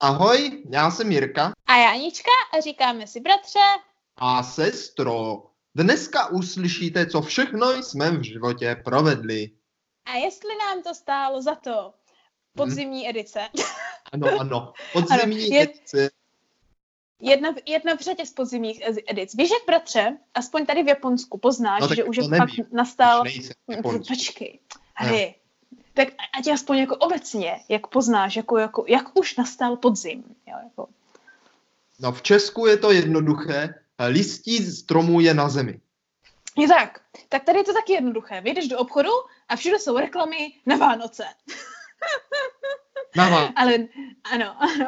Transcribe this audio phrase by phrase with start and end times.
[0.00, 1.52] Ahoj, já jsem Jirka.
[1.66, 3.58] A já Anička a říkáme si bratře.
[4.16, 5.42] A sestro.
[5.74, 9.50] Dneska uslyšíte, co všechno jsme v životě provedli.
[10.04, 11.94] A jestli nám to stálo za to.
[12.56, 13.10] Podzimní hmm.
[13.10, 13.40] edice.
[14.12, 14.72] Ano, ano.
[14.92, 15.62] Podzimní ano, je...
[15.62, 16.10] edice.
[17.20, 19.34] Jedna, jedna v řadě z podzimních edic.
[19.34, 23.24] Víš, jak bratře, aspoň tady v Japonsku poznáš, no, že už je fakt nastal...
[23.82, 24.60] Počkej.
[24.94, 25.34] Hry,
[25.96, 26.08] tak
[26.38, 30.24] ať aspoň jako obecně, jak poznáš, jako, jako, jak už nastal podzim.
[30.46, 30.88] Jo, jako.
[32.00, 33.74] No v Česku je to jednoduché,
[34.08, 35.80] listí stromů je na zemi.
[36.56, 37.00] Je tak.
[37.28, 38.40] Tak tady je to taky jednoduché.
[38.40, 39.10] Vyjdeš do obchodu
[39.48, 41.24] a všude jsou reklamy na Vánoce.
[43.16, 43.52] Na Vánoce.
[43.56, 43.88] Ale
[44.24, 44.86] ano, ano.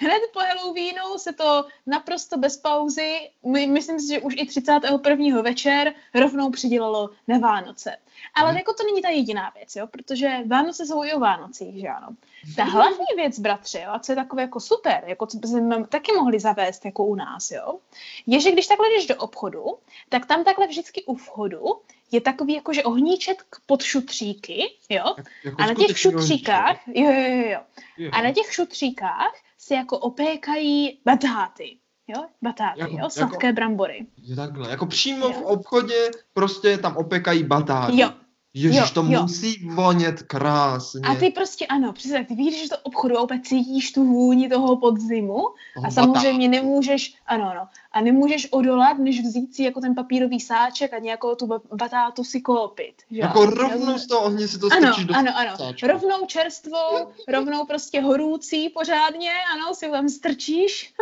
[0.00, 5.42] Hned po Halloweenu se to naprosto bez pauzy, my, myslím si, že už i 31.
[5.42, 7.96] večer rovnou přidělalo na Vánoce.
[8.34, 8.56] Ale hmm.
[8.56, 12.08] jako to není ta jediná věc, jo, protože Vánoce jsou i o Vánocích, že ano.
[12.56, 16.12] Ta hlavní věc, bratře, jo, a co je takové jako super, jako co bychom taky
[16.12, 17.78] mohli zavést jako u nás, jo,
[18.26, 19.64] je, že když takhle jdeš do obchodu,
[20.08, 21.64] tak tam takhle vždycky u vchodu
[22.12, 25.14] je takový jakože ohníček pod šutříky, jo,
[25.44, 27.60] jako a na těch šutříkách, jo, jo, jo, jo,
[27.96, 29.34] jo, a na těch šutříkách
[29.66, 31.76] se jako opékají batáty.
[32.08, 34.06] Jo, batáty, jako, jo, sladké jako, brambory.
[34.22, 35.32] Je takhle, jako přímo jo.
[35.32, 38.00] v obchodě prostě tam opekají batáty.
[38.00, 38.12] Jo,
[38.54, 39.22] Ježiš, jo, to jo.
[39.22, 41.00] musí vonět krásně.
[41.00, 44.48] A ty prostě, ano, přesně tak, ty vidíš do obchodu a opět cítíš tu vůni
[44.48, 45.44] toho podzimu
[45.84, 46.62] a samozřejmě batá.
[46.62, 51.34] nemůžeš, ano, ano, a nemůžeš odolat, než vzít si jako ten papírový sáček a nějakou
[51.34, 52.94] tu batátu si koupit.
[53.10, 53.20] Že?
[53.20, 55.86] Jako rovnou z toho ohně si to ano, do ano, ano, sáčku.
[55.86, 60.94] rovnou čerstvou, rovnou prostě horůcí pořádně, ano, si tam strčíš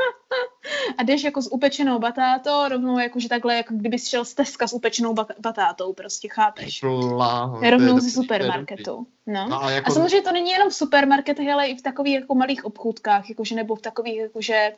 [0.99, 4.73] a jdeš jako s upečenou batátou, rovnou jakože takhle, jako kdyby šel z Teska s
[4.73, 6.81] upečenou batátou, prostě chápeš.
[7.09, 9.07] Bláho, rovnou ze supermarketu.
[9.27, 9.49] No.
[9.49, 9.91] no a, jako...
[9.91, 13.55] a samozřejmě to není jenom v supermarketech, ale i v takových jako malých obchůdkách, jakože
[13.55, 14.73] nebo v takových jakože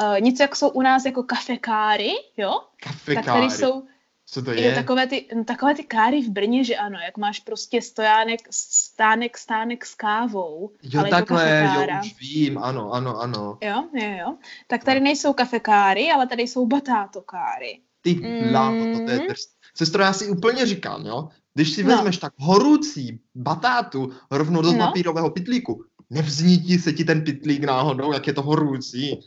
[0.00, 2.60] uh, něco, jak jsou u nás jako kafekáry, jo?
[2.82, 3.26] Kafekáry.
[3.26, 3.82] Tak tady jsou
[4.32, 4.60] co to je?
[4.60, 8.40] je takové, ty, no, takové ty káry v Brně, že ano, jak máš prostě stojánek,
[8.50, 10.70] stánek, stánek s kávou.
[10.82, 13.58] Jo, ale takhle, jo, už vím, ano, ano, ano.
[13.62, 14.36] Jo, jo, jo.
[14.66, 17.80] Tak tady nejsou kafekáry, ale tady jsou batátokáry.
[18.00, 18.14] Ty
[18.50, 19.06] bláho, mm.
[19.06, 19.50] to je drst.
[19.76, 21.88] Sestro, já si úplně říkám, jo, když si no.
[21.88, 24.78] vezmeš tak horoucí batátu rovnou do no.
[24.78, 29.20] papírového pitlíku, nevznítí se ti ten pitlík náhodou, jak je to horoucí.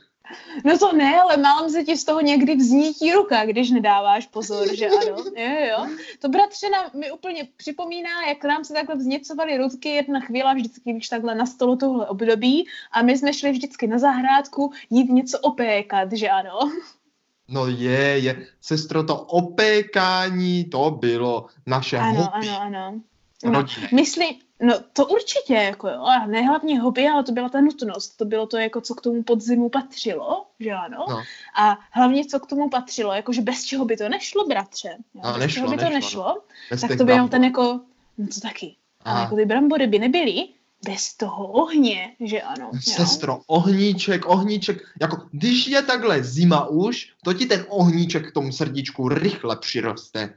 [0.63, 4.75] No to ne, ale málem se ti z toho někdy vznítí ruka, když nedáváš pozor,
[4.75, 5.23] že ano.
[5.35, 5.88] Jo, jo.
[6.19, 10.94] To bratře nám, mi úplně připomíná, jak nám se takhle vzněcovaly ruky jedna chvíle vždycky,
[10.94, 16.12] když takhle nastalo tohle období a my jsme šli vždycky na zahrádku jít něco opékat,
[16.13, 16.59] že ano.
[17.47, 18.47] No je, je.
[18.62, 22.50] Sestro, to opékání, to bylo naše ano, hobby.
[22.50, 23.01] Ano, ano,
[23.44, 27.61] No, myslím, no to určitě, jako jo, a ne hlavně hobby, ale to byla ta
[27.61, 31.23] nutnost, to bylo to, jako co k tomu podzimu patřilo, že ano, no.
[31.55, 35.21] a hlavně co k tomu patřilo, jakože bez čeho by to nešlo, bratře, jo?
[35.23, 36.41] No, bez nešlo, čeho by to nešlo, nešlo,
[36.71, 36.87] no.
[36.87, 37.79] tak to by jenom ten jako,
[38.17, 40.47] no to taky, ale jako ty brambory by nebyly,
[40.85, 42.71] bez toho ohně, že ano.
[42.81, 48.51] Sestro, ohníček, ohníček, jako když je takhle zima už, to ti ten ohníček k tomu
[48.51, 50.33] srdíčku rychle přiroste.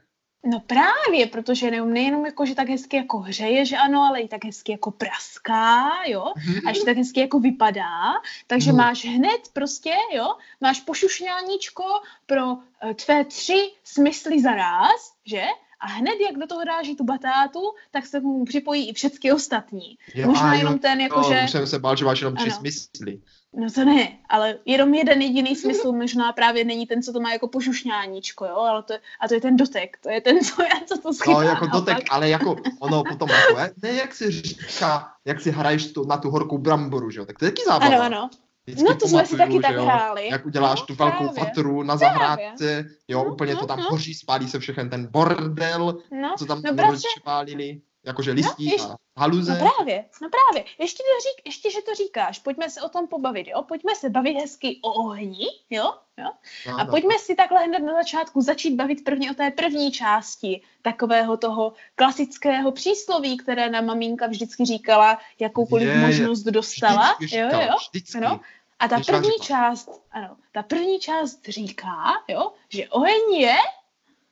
[0.46, 4.28] No právě, protože ne, nejenom jako, že tak hezky jako hřeje, že ano, ale i
[4.28, 6.32] tak hezky jako praská, jo,
[6.66, 8.12] a že tak hezky jako vypadá,
[8.46, 8.76] takže no.
[8.78, 11.84] máš hned prostě, jo, máš pošušňáníčko
[12.26, 12.60] pro uh,
[13.04, 15.44] tvé tři smysly za ráz, že?
[15.80, 19.98] A hned, jak do toho dáš tu batátu, tak se mu připojí i všechny ostatní.
[20.14, 21.48] Jo, Možná jenom jo, ten, jako, jo, že...
[21.48, 23.20] Jsem se bál, že máš jenom tři smysly.
[23.56, 27.32] No to ne, ale jenom jeden jediný smysl možná právě není ten, co to má
[27.32, 30.86] jako požušňáníčko, jo, ale to, a to je ten dotek, to je ten, co, já,
[30.86, 31.40] co to schytá.
[31.40, 35.92] No jako dotek, ale jako ono potom jako, ne jak si říká, jak si hraješ
[35.92, 37.96] tu, na tu horkou bramboru, že jo, tak to je taky zábava.
[37.96, 38.30] Ano, ano.
[38.66, 40.28] Vždycky no to jsme si taky tak hráli.
[40.28, 41.44] Jak uděláš no, tu velkou právě.
[41.44, 43.86] fatru na zahrádce, jo, no, úplně no, to tam no.
[43.90, 48.88] hoří, spálí se všechen ten bordel, no, co tam no, spálili jakože listí no, ještě,
[49.16, 49.52] a haluze.
[49.52, 50.64] No právě, no právě.
[50.78, 53.62] Ještě, to řík, ještě, že to říkáš, pojďme se o tom pobavit, jo?
[53.62, 55.92] Pojďme se bavit hezky o ohni, jo?
[56.16, 56.30] jo?
[56.66, 56.90] No, a no.
[56.90, 61.72] pojďme si takhle hned na začátku začít bavit první o té první části takového toho
[61.94, 67.14] klasického přísloví, které nám maminka vždycky říkala, jakoukoliv je, možnost dostala.
[67.18, 68.18] Vždycky jo, jo, vždycky.
[68.18, 68.40] Ano.
[68.78, 73.56] A ta první část, ano, ta první část říká, jo, že oheň je...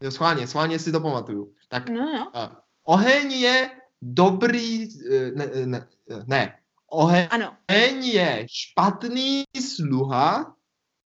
[0.01, 1.55] Jo, schválně, schválně si to pamatuju.
[1.69, 2.31] Tak no, no.
[2.35, 3.71] Uh, Oheň je
[4.03, 5.81] dobrý, eh, ne, ne,
[6.27, 6.59] ne.
[6.87, 7.57] Oheň ano.
[8.01, 10.55] je špatný sluha.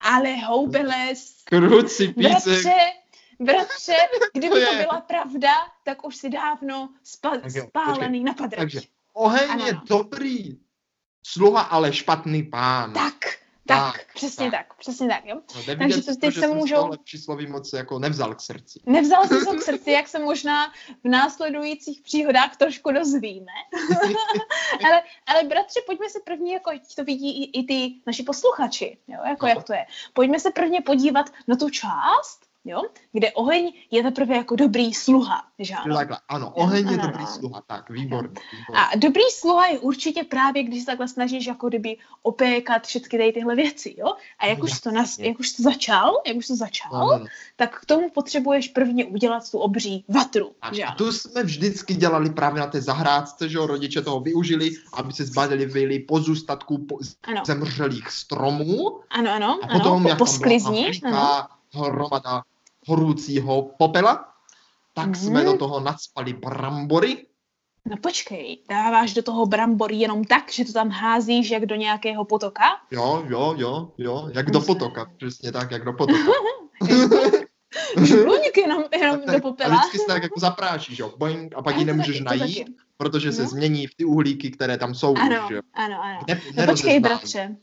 [0.01, 1.43] Ale houbeles.
[1.45, 2.51] Krucipíce.
[2.51, 2.79] Bratře,
[3.41, 3.97] bratře,
[4.35, 5.55] kdyby to, to byla pravda,
[5.85, 8.25] tak už si dávno spa- tak jo, spálený počkej.
[8.25, 8.59] na padrč.
[8.59, 8.81] Takže
[9.13, 9.83] oheň ano, je ano.
[9.89, 10.59] dobrý
[11.27, 12.93] sluha, ale špatný pán.
[12.93, 13.39] Tak,
[13.69, 14.69] tak, tak přesně tak.
[14.69, 15.35] tak, přesně tak, jo.
[15.35, 16.91] No, Takže to, ty se můžou...
[17.05, 18.81] přísloví moc jako nevzal k srdci.
[18.87, 20.73] Nevzal si to k srdci, jak se možná
[21.05, 23.53] v následujících příhodách trošku dozvíme.
[24.87, 29.19] ale, ale bratře, pojďme se první, jako to vidí i, i ty naši posluchači, jo,
[29.29, 29.49] jako no.
[29.49, 29.87] jak to je.
[30.13, 32.83] Pojďme se prvně podívat na tu část, jo?
[33.13, 35.97] kde oheň je teprve jako dobrý sluha, že ano?
[35.97, 37.35] Takhle, ano, oheň ano, je ano, dobrý ano.
[37.39, 38.75] sluha, tak, výborný, výborný.
[38.75, 43.33] A dobrý sluha je určitě právě, když se takhle snažíš jako kdyby opékat všechny tady
[43.33, 44.13] tyhle věci, jo?
[44.39, 47.25] A jak, už, to nas, jak už to začal, jak už to začal, ano.
[47.57, 50.97] tak k tomu potřebuješ prvně udělat tu obří vatru, a že ano?
[50.97, 55.25] tu jsme vždycky dělali právě na té zahrádce, že jo, rodiče toho využili, aby se
[55.25, 56.99] zbavili pozůstatků po,
[57.47, 59.01] zemřelých stromů.
[59.11, 62.43] Ano, ano, a potom, ano, jak po, po sklizni, ano hromada
[62.89, 64.25] horúcího popela,
[64.95, 65.15] tak mm.
[65.15, 67.27] jsme do toho nadspali brambory.
[67.87, 72.25] No počkej, dáváš do toho brambory jenom tak, že to tam házíš jak do nějakého
[72.25, 72.65] potoka?
[72.91, 76.33] Jo, jo, jo, jo, jak do potoka, přesně tak, jak do potoka.
[78.05, 79.77] Špluník jenom, jenom tak, do popela.
[79.77, 83.43] A vždycky se tak jako zaprášíš, jo, boing, a pak ji nemůžeš najít, protože se
[83.43, 83.49] no.
[83.49, 85.15] změní v ty uhlíky, které tam jsou.
[85.17, 85.61] Ano, už, jo.
[85.75, 86.21] ano, ano.
[86.29, 87.57] Ne, no počkej, bratře,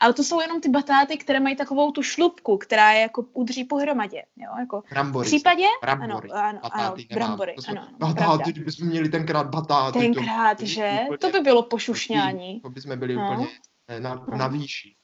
[0.00, 3.64] ale to jsou jenom ty batáty, které mají takovou tu šlupku, která je jako udrží
[3.64, 4.22] pohromadě.
[4.36, 4.50] Jo?
[4.58, 5.26] Jako brambory.
[5.26, 5.64] V případě?
[5.82, 6.30] Brambory.
[6.30, 7.54] Ano, ano, ano brambory.
[7.54, 9.98] To ano, ano, batáty, kdybychom měli tenkrát batáty.
[9.98, 10.98] Tenkrát, to, že?
[11.04, 12.60] Úplně, to by bylo pošušňání.
[12.60, 13.32] To by jsme byli no.
[13.32, 13.48] úplně
[13.88, 14.94] eh, na, na výši.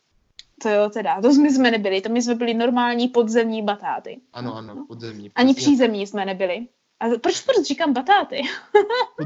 [0.63, 4.21] To jo, teda, to my jsme nebyli, to my jsme byli normální podzemní batáty.
[4.33, 5.31] Ano, ano, podzemní.
[5.35, 6.67] Ani přízemní jsme nebyli.
[7.01, 8.43] A proč proč říkám batáty?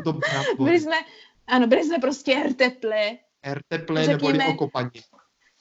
[0.05, 0.13] to
[0.65, 0.97] byli jsme,
[1.47, 3.17] ano, byli jsme prostě erteple.
[3.43, 4.91] Erteple neboli okopaní.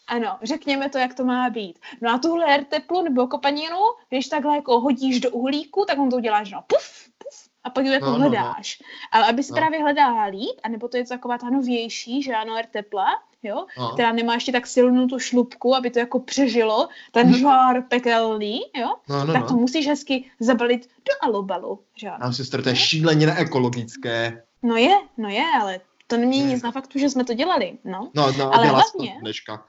[0.09, 1.79] Ano, řekněme to, jak to má být.
[2.01, 3.77] No a tuhle erteplu nebo kopaninu,
[4.09, 7.85] když takhle jako hodíš do uhlíku, tak on to uděláš no puf, puf, a pak
[7.85, 8.79] ji jako no, hledáš.
[8.79, 9.19] No, no.
[9.19, 9.55] Ale aby si no.
[9.55, 13.05] právě hledala líp, anebo to je taková ta novější, že ano, ertepla,
[13.43, 13.89] jo, no.
[13.89, 17.39] která nemá ještě tak silnou tu šlupku, aby to jako přežilo, ten hmm.
[17.39, 19.59] žár pekelný, jo, no, no, tak to no.
[19.59, 22.17] musíš hezky zabalit do alobalu, že ano.
[22.21, 24.43] Nám sestr, to je šíleně neekologické.
[24.63, 28.11] No je, no je, ale to není nic na faktu, že jsme to dělali, no.
[28.13, 29.65] No, no ale hlavně, dneška.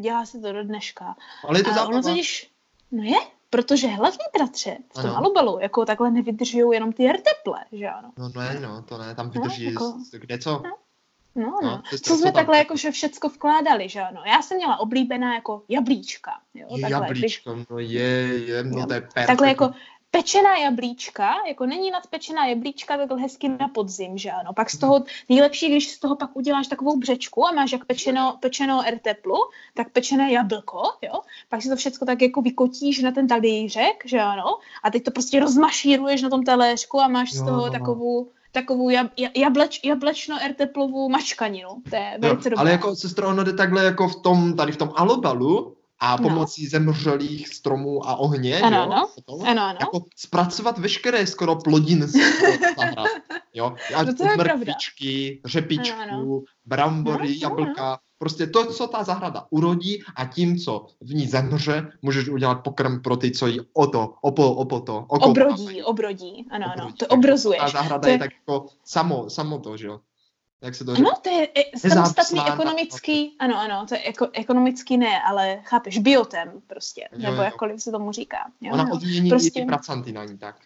[0.00, 1.16] Dělá se to do dneška.
[1.48, 1.88] Ale je to zábava.
[1.88, 2.50] Ono totiž,
[2.92, 3.18] no je,
[3.50, 5.16] protože hlavně, bratře, v tom ano.
[5.16, 8.12] alubalu, jako takhle nevydržují jenom ty rteple, že ano?
[8.18, 10.50] No ne, no, to ne, tam vydrží no, jako, kde co.
[10.64, 10.76] No.
[11.34, 11.68] No, no.
[11.68, 11.82] no.
[12.02, 14.22] Co jsme takhle jako, že všecko vkládali, že ano.
[14.26, 16.30] Já jsem měla oblíbená jako jablíčka.
[16.54, 17.66] Jo, takhle, jablíčko, když...
[17.70, 19.26] no je, je, no to je perfektní.
[19.26, 19.70] Takhle jako
[20.12, 24.52] pečená jablíčka, jako není nadpečená jablíčka takhle hezky na podzim, že ano.
[24.52, 28.36] Pak z toho nejlepší, když z toho pak uděláš takovou břečku a máš jak pečeno,
[28.40, 29.36] pečeno erteplu,
[29.74, 31.20] tak pečené jablko, jo.
[31.48, 34.58] Pak si to všechno tak jako vykotíš na ten talířek, že ano.
[34.82, 37.72] A teď to prostě rozmašíruješ na tom taléřku a máš z toho jo, no, no.
[37.72, 39.06] takovou takovou jab,
[39.36, 41.68] jableč, jablečno erteplovou mačkaninu.
[41.90, 42.60] To je velice dobré.
[42.60, 46.28] Ale jako sestro, ono jde takhle jako v tom, tady v tom alobalu, a no.
[46.28, 46.70] pomocí no.
[46.70, 49.08] zemřelých stromů a ohně, ano, jo, ano.
[49.46, 49.78] ano, ano.
[49.80, 52.12] jako zpracovat veškeré skoro plodiny z
[52.76, 53.06] zahrad,
[53.54, 56.40] jo, ať no od mrkvičky, řepičku, ano, ano.
[56.66, 57.96] brambory, no, jablka, ano.
[58.18, 63.02] prostě to, co ta zahrada urodí a tím, co v ní zemře, můžeš udělat pokrm
[63.02, 65.54] pro ty, co jí o to, opo, opo to, okopávají.
[65.54, 66.80] Obrodí, obrodí, ano, obrodí.
[66.80, 67.60] ano, to obrozuješ.
[67.60, 68.14] Ta zahrada to je...
[68.14, 70.00] je tak jako samo, samo to, že jo
[70.62, 71.08] jak se to říká?
[71.08, 75.98] Ano, to je e, samostatný ekonomický, ano, ano, to je eko, ekonomický ne, ale chápeš,
[75.98, 77.42] biotem prostě, jo, nebo jo.
[77.42, 78.50] jakkoliv se tomu říká.
[78.60, 79.48] Jo, Ona odmění prostě...
[79.48, 80.56] i ty pracanty na ní, tak.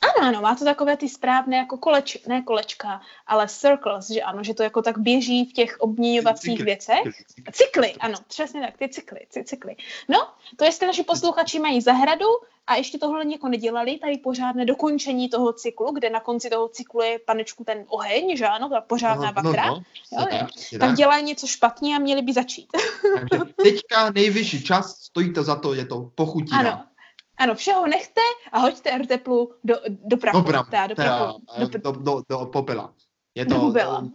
[0.00, 4.44] Ano, ano, má to takové ty správné jako koleč, ne kolečka, ale circles, že ano,
[4.44, 7.02] že to jako tak běží v těch obměňovacích cykly, věcech.
[7.04, 9.76] Cykly, cykly, ano, přesně tak, ty cykly, ty cykly.
[10.08, 12.26] No, to jestli naši posluchači mají zahradu
[12.68, 17.02] a ještě tohle jako nedělali, tady pořádné dokončení toho cyklu, kde na konci toho cyklu
[17.02, 19.82] je panečku ten oheň, že ano, ta pořádná no, vatra, no,
[20.12, 20.78] no, jo, jo.
[20.78, 22.68] tak dělají něco špatně a měli by začít.
[23.18, 26.58] Takže teďka nejvyšší čas, stojí to za to, je to pochutina.
[26.58, 26.84] Ano,
[27.38, 28.20] ano, všeho nechte
[28.52, 30.38] a hoďte R-teplu do, do prachu.
[30.38, 32.94] Do, prachu, teda, do, prachu, teda, do, do, do, do popela.
[33.34, 33.60] Je to do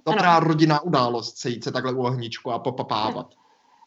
[0.06, 0.48] dobrá ano.
[0.48, 3.28] rodinná událost sejít se takhle u ohničku a popapávat.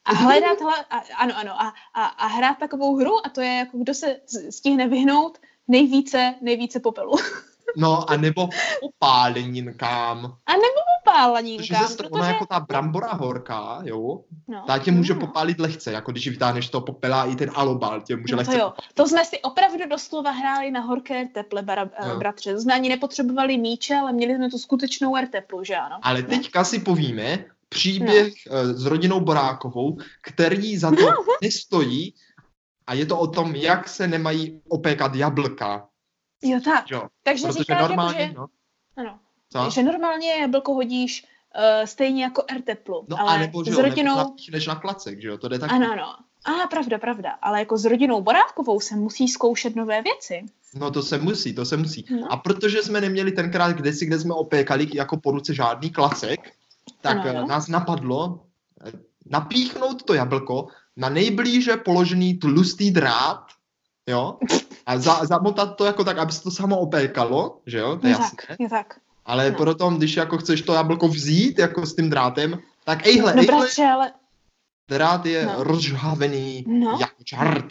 [0.07, 3.55] A hledat, hle, a, ano, ano, a, a, a hrát takovou hru a to je
[3.55, 4.17] jako kdo se
[4.51, 7.13] stihne vyhnout nejvíce, nejvíce popelu.
[7.77, 8.49] No a nebo
[8.81, 10.37] popáleninkám.
[10.47, 11.79] A nebo popáleninkám.
[11.79, 12.11] Protože se protože...
[12.11, 14.65] ona jako ta brambora horká, jo, no.
[14.67, 15.21] ta tě může no.
[15.21, 18.59] popálit lehce, jako když vytáhneš to popela i ten alobal tě může no lehce to
[18.59, 18.73] jo.
[18.95, 22.17] To jsme si opravdu doslova hráli na horké teple, bara, no.
[22.17, 22.55] bratře.
[22.55, 25.99] To jsme ani nepotřebovali míče, ale měli jsme tu skutečnou erteplu, že ano.
[26.03, 28.75] Ale teďka si povíme příběh no.
[28.75, 31.11] s rodinou Borákovou, který za to
[31.43, 32.15] nestojí
[32.87, 35.89] a je to o tom, jak se nemají opékat jablka
[36.43, 36.91] Jo, tak.
[36.91, 37.09] Jo.
[37.23, 38.47] Takže Protože říkáš, normálně, jako, že, no.
[38.97, 39.19] ano,
[39.53, 39.71] Co?
[39.71, 41.27] že normálně jablko hodíš
[41.85, 43.07] stejně jako R teplu.
[43.09, 44.17] No ale a nebo, že s rodinou...
[44.17, 45.75] nebo než na klacek, že jo, to jde taky.
[45.75, 46.17] Ano, ano.
[46.45, 47.31] A pravda, pravda.
[47.31, 50.45] Ale jako s rodinou Borátkovou se musí zkoušet nové věci.
[50.75, 52.07] No to se musí, to se musí.
[52.21, 52.33] No.
[52.33, 56.53] A protože jsme neměli tenkrát kdysi, kde jsme opékali jako po ruce žádný klacek,
[57.07, 57.49] tak Ano, ano, ano.
[57.49, 58.51] nás napadlo
[58.87, 58.93] eh,
[59.31, 63.47] napíchnout to jablko na nejblíže položený tlustý drát,
[64.09, 64.39] jo,
[64.87, 68.11] a za, zamotat to jako tak, aby se to samo opékalo, že jo, to je
[68.13, 68.39] jasné.
[68.49, 68.89] tak, tak.
[69.27, 69.57] Ale no.
[69.57, 73.57] potom, když jako chceš to jablko vzít, jako s tím drátem, tak ejhle, No ejhle,
[73.59, 74.13] bratře, ale,
[74.91, 75.65] drát je No.
[75.65, 76.97] rozžhavený No.
[77.01, 77.67] jako čart.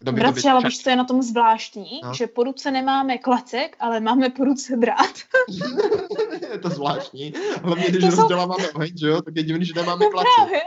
[0.00, 2.00] Kdo by to bratře, ale víš, co je na tom zvláštní?
[2.04, 2.14] No.
[2.14, 5.14] Že po ruce nemáme klacek, ale máme po ruce drát.
[6.52, 7.32] je to zvláštní.
[7.62, 10.30] Hlavně, když To jsou- rozděláváme oheň, že jo, tak je divný, že nemáme No klacek.
[10.36, 10.60] právě.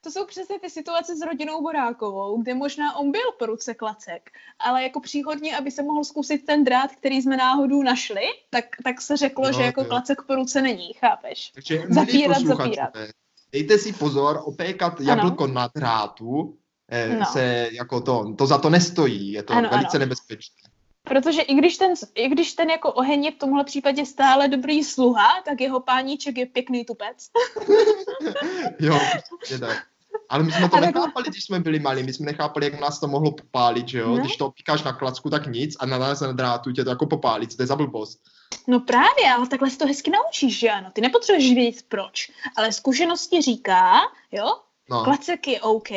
[0.00, 4.30] To jsou přesně ty situace s rodinou Borákovou, kde možná on byl po ruce klacek,
[4.58, 9.00] ale jako příhodně, aby se mohl zkusit ten drát, který jsme náhodou našli, tak, tak
[9.00, 9.86] se řeklo, Jo, že jako jo.
[9.88, 11.50] klacek po ruce není, chápeš?
[11.54, 12.90] Takže Zapírat, zapírat.
[13.52, 16.56] Dejte si pozor, opékat jablko na drátu
[17.18, 17.26] No.
[17.26, 19.98] se jako to, to za to nestojí, je to Ano, velice ano.
[19.98, 20.56] nebezpečné.
[21.08, 24.84] Protože i když ten, i když ten jako oheň je v tomhle případě stále dobrý
[24.84, 27.28] sluha, tak jeho páníček je pěkný tupec.
[28.80, 29.00] Jo,
[29.50, 29.82] je tak.
[30.28, 32.80] Ale my jsme to A tak- nechápali, když jsme byli malí, my jsme nechápali, jak
[32.80, 34.08] nás to mohlo popálit, že jo?
[34.08, 34.16] No.
[34.16, 37.06] Když to opíkáš na klacku, tak nic a na nás na drátu tě to jako
[37.06, 38.18] popálí, co to je za blbost.
[38.66, 40.90] No právě, ale takhle se to hezky naučíš, že ano?
[40.92, 44.00] Ty nepotřebuješ vědět proč, ale zkušenosti říká,
[44.32, 44.46] jo,
[44.90, 45.88] No, klacek je OK,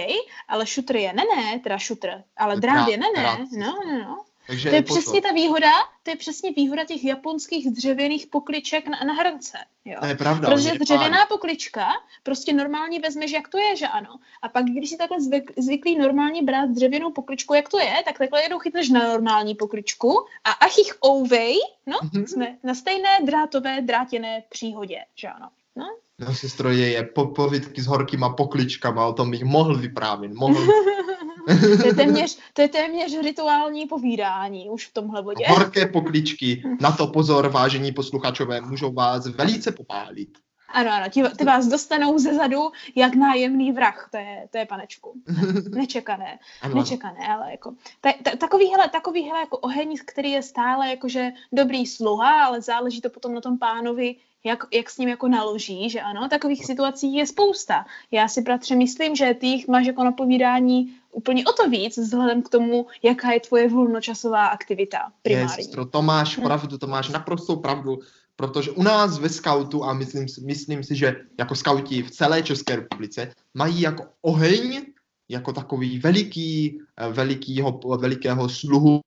[0.48, 3.40] ale šutr je ne, ne, teda šutr, ale drát je ne, ne, drát.
[3.58, 4.24] no, no, no.
[4.48, 5.02] takže To je pozor.
[5.02, 5.72] přesně ta výhoda,
[6.04, 9.98] to je přesně výhoda těch japonských dřevěných pokliček na, na hrnce, jo.
[10.00, 10.50] To je pravda.
[10.50, 11.88] Protože dřevěná poklička
[12.24, 14.20] prostě normálně vezmeš, jak to je, že ano.
[14.42, 18.18] A pak, když si takhle zvyk, zvyklý normálně brát dřevěnou pokličku, jak to je, tak
[18.18, 22.28] takhle jednou chytneš na normální pokličku a ach jich ouvej, no, Mhm.
[22.28, 25.50] jsme na stejné drátové drátěné příhodě, že ano.
[25.76, 25.86] No,
[26.20, 30.68] No, sestro, je, je po, povídky s horkýma pokličkama, o tom bych mohl vyprávět, mohl.
[31.82, 35.46] to, je téměř, to je téměř rituální povídání už v tomhle bodě.
[35.48, 40.30] Horké pokličky, na to pozor, vážení posluchačové, můžou vás velice popálit.
[40.70, 44.66] Ano, ano, ti, ty vás dostanou ze zadu jak nájemný vrah, to je, to je
[44.66, 45.14] panečku.
[45.76, 46.40] Nečekané.
[46.62, 46.76] Ano, ano.
[46.76, 52.46] nečekané, ale jako ta, ta, takovýhle, takovýhle jako oheň, který je stále jakože dobrý sluha,
[52.46, 54.16] ale záleží to potom na tom pánovi,
[54.48, 57.86] jak, jak s ním jako naloží, že ano, takových situací je spousta.
[58.12, 61.98] Já si, bratře, myslím, že ty jich máš jako na povídání úplně o to víc,
[61.98, 65.64] vzhledem k tomu, jaká je tvoje volnočasová aktivita Je, primární.
[65.64, 66.42] sestro, to máš Hm.
[66.44, 68.00] pravdu, to máš naprostou pravdu,
[68.36, 72.44] protože u nás ve skautu, a myslím, si- myslím si, že jako skauti v celé
[72.44, 74.86] České republice, mají jako oheň,
[75.30, 79.00] jako takový veliký, eh, velikýho, velikého sluhu,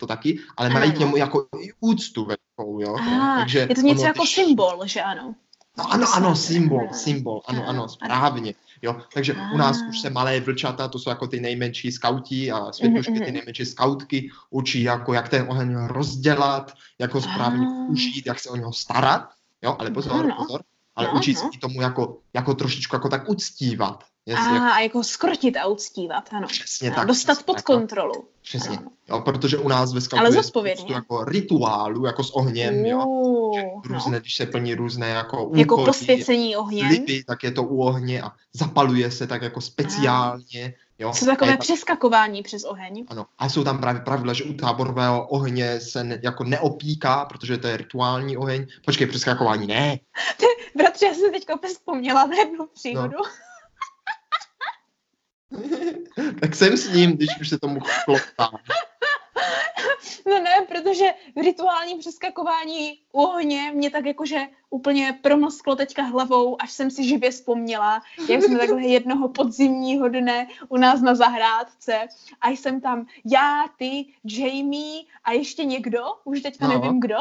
[0.00, 0.96] to taky, ale mají Ano.
[0.96, 2.96] k němu jako i úctu velikou, jo.
[3.00, 5.34] Ah, Takže je to něco ono, jako když- symbol, že ano.
[5.78, 8.54] No, ano, ano, symbol, symbol, ano, Ano, správně.
[8.82, 9.88] Jo, takže u nás Ah.
[9.88, 13.34] už se malé vlčata, to jsou jako ty nejmenší skauti a světušky, Mhm, ty mhm.
[13.34, 17.90] nejmenší skautky, učí jako, jak ten oheň rozdělat, jak ho správně Ah.
[17.90, 19.28] užít, jak se o něho starat,
[19.62, 20.60] jo, ale pozor, pozor,
[20.96, 24.04] ale učí se i tomu jako, jako trošičku jako tak uctívat.
[24.30, 26.46] Jestli, A, jako, a jako skrotit a uctívat, ano.
[26.48, 27.06] přesně A tak.
[27.06, 27.74] dostat přesně pod tak, no.
[27.76, 28.24] kontrolu.
[28.42, 28.90] Přesně, Ano.
[29.08, 30.76] jo, protože u nás ve Ale je zodpovědně.
[30.76, 34.20] spoustu jako rituálů, jako s ohněm, jo, Uuu, různé, no.
[34.20, 36.88] když se plní různé jako úkoly, Jako posvěcení ohněm.
[36.88, 40.74] sliby, tak je to u ohně a zapaluje se tak jako speciálně.
[40.98, 41.14] Jo.
[41.14, 43.04] Jsou takové tam, přeskakování přes oheň.
[43.08, 43.26] ano.
[43.38, 47.66] A jsou tam právě pravidla, že u táborového ohně se ne, jako neopíká, protože to
[47.66, 48.66] je rituální oheň.
[48.84, 49.98] Počkej, přeskakování ne.
[50.76, 53.16] Bratře, já jsem teď opět vzpomněla na jednu příhodu.
[53.18, 53.24] No.
[56.40, 58.50] tak jsem s ním, když už se tomu kloptá.
[60.26, 61.04] No ne, protože
[61.36, 64.38] rituální přeskakování u ohně mě tak jakože
[64.70, 70.46] úplně promlsklo teďka hlavou, až jsem si živě vzpomněla, jak jsme takhle jednoho podzimního dne
[70.68, 71.98] u nás na zahrádce
[72.40, 76.78] a jsem tam já, ty, Jamie a ještě někdo, už teďka No.
[76.78, 77.16] nevím kdo,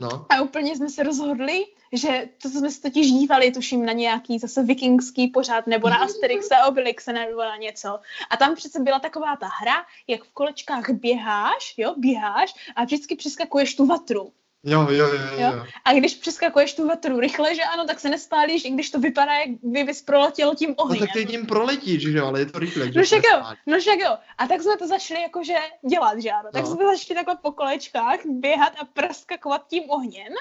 [0.00, 0.26] No.
[0.28, 4.62] A úplně jsme se rozhodli, že to jsme se totiž dívali, tuším, na nějaký zase
[4.62, 8.00] vikingský pořád, nebo na Asterixa, Obelixa, nebo na něco.
[8.30, 13.16] A tam přece byla taková ta hra, jak v kolečkách běháš, jo, běháš a vždycky
[13.16, 14.32] přeskakuješ tu vatru.
[14.66, 15.38] Jo, jo, jo, jo.
[15.56, 15.64] Jo.
[15.84, 19.32] A když přeskakuješ tu vatru rychle, že ano, tak se nespálíš, i když to vypadá,
[19.34, 20.98] jak by bys proletěl tím No ohněm.
[21.00, 22.90] tak ty tím proletíš, že jo, ale je to rychle.
[22.96, 24.16] No však jo, no však jo.
[24.38, 25.54] A tak jsme to začali jakože
[25.90, 26.48] dělat, že ano.
[26.52, 26.68] Tak No.
[26.74, 30.32] jsme začali takhle po kolečkách běhat a praskakovat tím ohněm.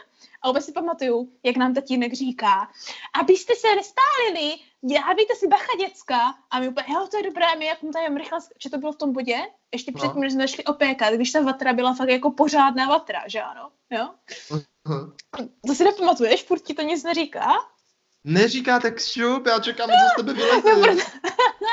[0.43, 2.71] A vůbec si pamatuju, jak nám tatínek říká,
[3.19, 6.19] abyste se nespálili, dávejte si bacha děcka.
[6.51, 8.91] A my úplně, jo, to je dobré, my jak mu tady rychle, že to bylo
[8.91, 9.37] v tom bodě,
[9.71, 9.99] ještě No.
[9.99, 13.69] předtím, než jsme šli opékat, když ta vatra byla fakt jako pořádná vatra, že ano,
[13.91, 14.09] jo.
[14.89, 15.11] Hm.
[15.67, 17.53] To si nepamatuješ, furt ti to nic neříká?
[18.23, 20.33] Neříkáte kšup, já čekám, co z tebe
[20.63, 21.03] vyleze.
[21.61, 21.67] No,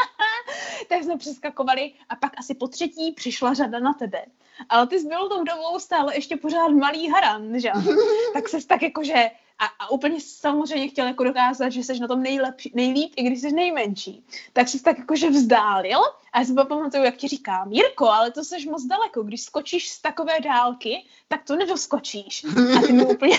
[0.88, 4.24] tak jsme přeskakovali a pak asi po třetí přišla řada na tebe.
[4.68, 7.70] Ale ty jsi byl tou dobou stále ještě pořád malý haran, že?
[8.32, 9.30] tak se tak jakože
[9.60, 13.40] a, a úplně samozřejmě chtěl jako dokázat, že jsi na tom nejlepší, nejlíp, i když
[13.40, 14.24] jsi nejmenší.
[14.52, 15.98] Tak jsi tak jakože vzdálil
[16.32, 19.90] a já si pamatuju, jak ti říkám, Jirko, ale to jsi moc daleko, když skočíš
[19.90, 22.44] z takové dálky, tak to nedoskočíš.
[22.78, 23.38] A ty mi úplně,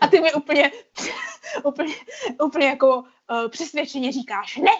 [0.00, 0.72] a ty mi úplně,
[1.64, 1.94] úplně,
[2.44, 4.72] úplně jako uh, přesvědčeně říkáš, ne,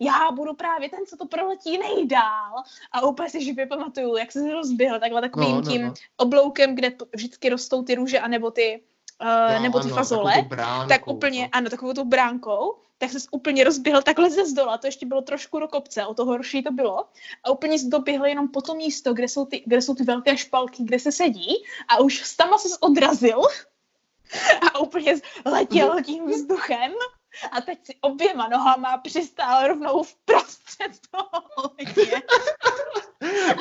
[0.00, 2.62] já budu právě ten, co to proletí nejdál.
[2.92, 5.94] A úplně si živě pamatuju, jak se rozběhl takhle takovým no, no, tím no.
[6.16, 8.82] obloukem, kde vždycky rostou ty růže, anebo ty,
[9.20, 11.48] uh, no, nebo ty ano, fazole, bránkou, tak úplně, no.
[11.52, 15.58] ano, takovou tou bránkou, tak se úplně rozběhl takhle ze zdola, to ještě bylo trošku
[15.58, 17.06] do kopce, o to horší to bylo.
[17.44, 20.36] A úplně se doběhl jenom po to místo, kde jsou, ty, kde jsou ty velké
[20.36, 23.40] špalky, kde se sedí a už tam se odrazil
[24.74, 26.92] a úplně letěl tím vzduchem
[27.50, 32.22] a teď si oběma nohama přistál rovnou v prostřed toho ohně.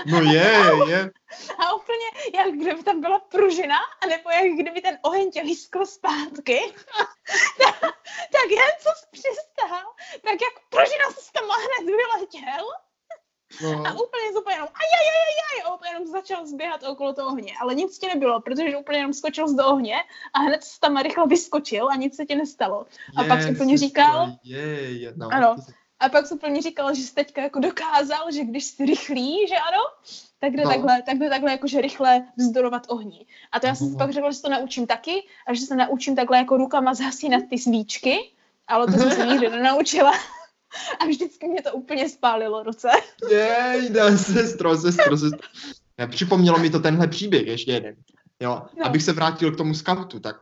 [0.05, 1.11] No je, je.
[1.57, 6.59] A úplně, jak kdyby tam byla pružina, anebo jak kdyby ten oheň tě lískl zpátky.
[7.63, 7.79] tak,
[8.31, 9.85] tak jen co jsi přistál,
[10.21, 12.65] tak jak pružina se tam hned vyletěl.
[13.61, 13.87] No.
[13.87, 17.53] A úplně úplně jenom ajajajajaj, a úplně jenom začal zběhat okolo toho ohně.
[17.61, 19.95] Ale nic ti nebylo, protože úplně jenom skočil z do ohně
[20.33, 22.85] a hned tam rychle vyskočil a nic se ti nestalo.
[23.15, 24.31] A yes, pak úplně říkal...
[24.43, 25.27] Je, je, no.
[25.31, 25.55] Ano.
[25.99, 29.55] A pak si úplně říkal, že jsi teďka jako dokázal, že když jsi rychlý, že
[29.55, 29.83] ano,
[30.39, 30.69] tak jde, no.
[30.69, 33.25] takhle, tak jde takhle jakože rychle vzdorovat ohni.
[33.51, 36.15] A to já jsem si pak řekla, že to naučím taky a že se naučím
[36.15, 38.31] takhle jako rukama zhasínat ty svíčky,
[38.67, 40.13] ale to jsem se nikdy nenaučila.
[40.99, 42.89] A vždycky mě to úplně spálilo ruce.
[43.31, 45.47] Jej, ne, sestro, sestro, sestro.
[46.09, 47.95] Připomnělo mi to tenhle příběh ještě jeden.
[48.39, 48.85] Jo, no.
[48.85, 50.35] abych se vrátil k tomu skautu, tak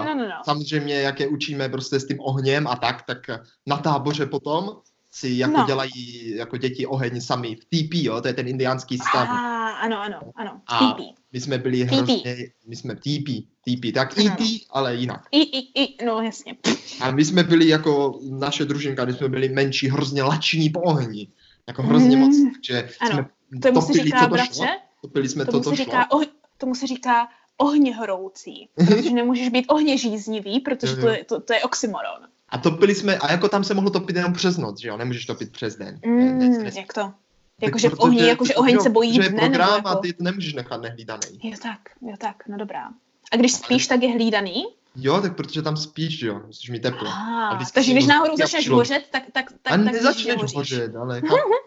[0.00, 0.42] uh, no, no, no.
[0.44, 3.18] samozřejmě, jak je učíme prostě s tím ohněm a tak, tak
[3.66, 4.76] na táboře potom
[5.10, 5.64] si jako no.
[5.66, 9.28] dělají jako děti oheň sami v TP, jo, to je ten indiánský stav.
[9.28, 11.21] A, ano, ano, ano, a TP.
[11.32, 13.28] My jsme byli hrozně, my jsme TP,
[13.64, 14.24] TP, tak no.
[14.24, 15.26] E.T., ale jinak.
[15.30, 16.56] I, i, i, no jasně.
[17.00, 21.28] A my jsme byli jako naše družinka, když jsme byli menší, hrozně lační po ohni.
[21.68, 22.22] Jako hrozně mm.
[22.22, 23.10] moc, že ano.
[23.12, 23.26] jsme
[23.60, 24.66] tomu topili, se říká, co to bratře, šlo.
[25.00, 26.18] Topili jsme tomu to, se to říká, šlo.
[26.18, 26.24] oh,
[26.58, 31.52] tomu se říká ohně horoucí, protože nemůžeš být ohně žíznivý, protože to je, to, to
[31.52, 32.28] je oxymoron.
[32.48, 34.96] A topili jsme, a jako tam se mohlo topit jenom přes noc, že jo?
[34.96, 36.00] Nemůžeš topit přes den.
[36.06, 37.12] Mm, ne, ne, jak to?
[37.60, 39.88] Jakože v ohni, jakože oheň se bojí dne, dne, program nebo jako...
[39.88, 41.40] a ty to nemůžeš nechat nehlídaný.
[41.42, 42.88] Jo tak, jo tak, no dobrá.
[43.32, 44.64] A když spíš, tak je hlídaný?
[44.96, 47.08] Jo, tak protože tam spíš, jo, musíš mít teplo.
[47.08, 51.22] Ah, takže když náhodou začneš hořet, tak, tak, tak, a tak nezačneš hořet, ale...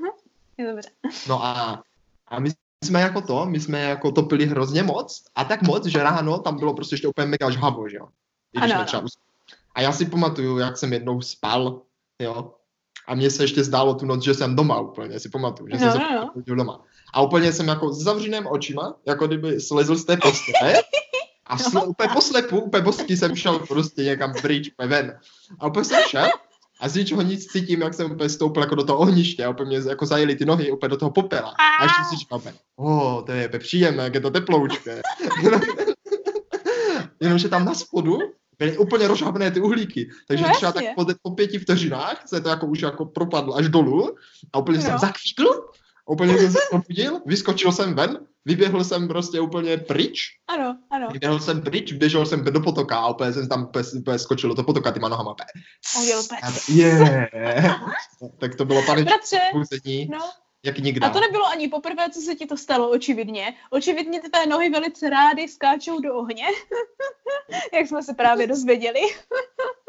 [0.57, 0.89] je dobře.
[1.27, 1.83] No a,
[2.27, 2.49] a my
[2.83, 6.59] jsme jako to, my jsme jako topili hrozně moc a tak moc, že ráno tam
[6.59, 8.07] bylo prostě ještě úplně mega žhavo, že jo.
[8.55, 9.07] Ano, ano.
[9.75, 11.81] A já si pamatuju, jak jsem jednou spal,
[12.19, 12.53] jo.
[13.07, 15.91] A mně se ještě zdálo tu noc, že jsem doma úplně, si pamatuju, že no,
[15.91, 16.81] jsem no, se doma.
[17.13, 20.73] A úplně jsem jako s zavřeným očima, jako kdyby slezl z té postele.
[21.45, 21.85] A sl- No.
[21.85, 25.19] úplně poslepu, úplně bosky jsem šel prostě někam pryč, úplně ven.
[25.59, 26.27] A úplně jsem šel
[26.79, 29.79] a z ničeho nic cítím, jak jsem úplně stoupil jako do toho ohniště a úplně
[29.79, 31.53] mě jako zajeli ty nohy úplně do toho popela.
[31.79, 35.01] A ještě si říkal úplně, o, to je příjemné, jak je to teploučké.
[37.19, 38.17] Jenomže tam na spodu
[38.59, 40.09] byly úplně rozhábené ty uhlíky.
[40.27, 43.69] Takže No třeba tak po, po pěti vteřinách se to jako už jako propadlo až
[43.69, 44.15] dolů
[44.53, 44.97] a úplně jsem Jo.
[44.99, 45.69] zakvíkl,
[46.05, 51.07] úplně jsem se probudil, vyskočil jsem ven, vyběhl jsem prostě úplně pryč, Ano, ano.
[51.11, 54.63] vyběhl jsem pryč, běžel jsem do potoka a úplně jsem tam úplně, úplně skočil do
[54.63, 55.33] potoka tyma nohama.
[55.33, 55.47] pec.
[56.69, 57.81] Yeah.
[58.37, 58.81] tak to bylo
[59.51, 60.19] pouzení, no.
[60.65, 61.05] Jak nikdy.
[61.05, 63.53] A to nebylo ani poprvé, co se ti to stalo, očividně.
[63.69, 66.43] Očividně ty tvé nohy velice rády skáčou do ohně,
[67.73, 68.99] jak jsme se právě dozvěděli.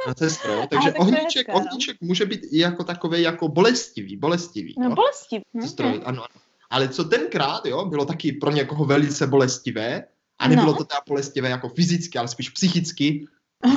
[0.06, 0.66] Na sestro.
[0.70, 1.58] Takže tak to je ohníček, hezké, no.
[1.58, 4.74] ohníček může být i jako takový jako bolestivý, bolestivý.
[4.78, 4.94] No jo?
[4.94, 5.40] bolesti.
[5.60, 6.24] Sestro, ano, ano.
[6.70, 10.04] Ale co tenkrát, jo, bylo taky pro někoho velice bolestivé,
[10.38, 10.78] a nebylo No.
[10.78, 13.26] to teda bolestivé jako fyzicky, ale spíš psychicky,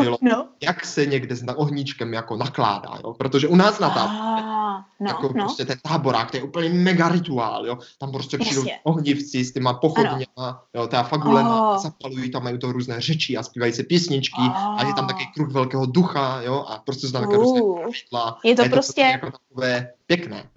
[0.02, 0.48] bylo, No.
[0.64, 3.14] jak se někde s ohníčkem jako nakládá, jo?
[3.14, 5.34] Protože u nás na táboře, Ah, no, jako no.
[5.34, 7.78] prostě ten táborák, to je úplně mega rituál, jo?
[8.00, 8.80] Tam prostě přijdou Jasně.
[8.84, 11.78] ohnivci s těma pochodněma, jo, ta fagulema, Oh.
[11.82, 14.42] zapalují tam, mají to různé řeči a zpívají se písničky
[14.78, 15.34] a je tam taky Oh.
[15.34, 17.80] kruh velkého ducha, jo, a prostě jsou tam také různé Uh.
[17.80, 18.40] pravidla.
[18.44, 20.50] Je to je prostě- to jako takové pěkné.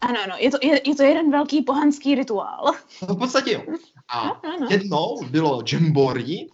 [0.00, 2.64] Ano, ano, je to, je, je to jeden velký pohanský rituál.
[3.08, 3.60] No, v podstatě jo.
[4.08, 4.66] A No, no, no.
[4.70, 6.46] jednou bylo Jamboree,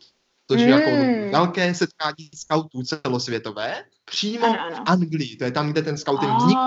[0.51, 1.31] což je jako Mm.
[1.31, 4.77] velké setkání skautů celosvětové, přímo Ano, ano.
[4.77, 6.61] v Anglii, to je tam, kde ten scouting Ah, vznikl.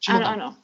[0.00, 0.32] přímo ano, tam.
[0.34, 0.54] ano.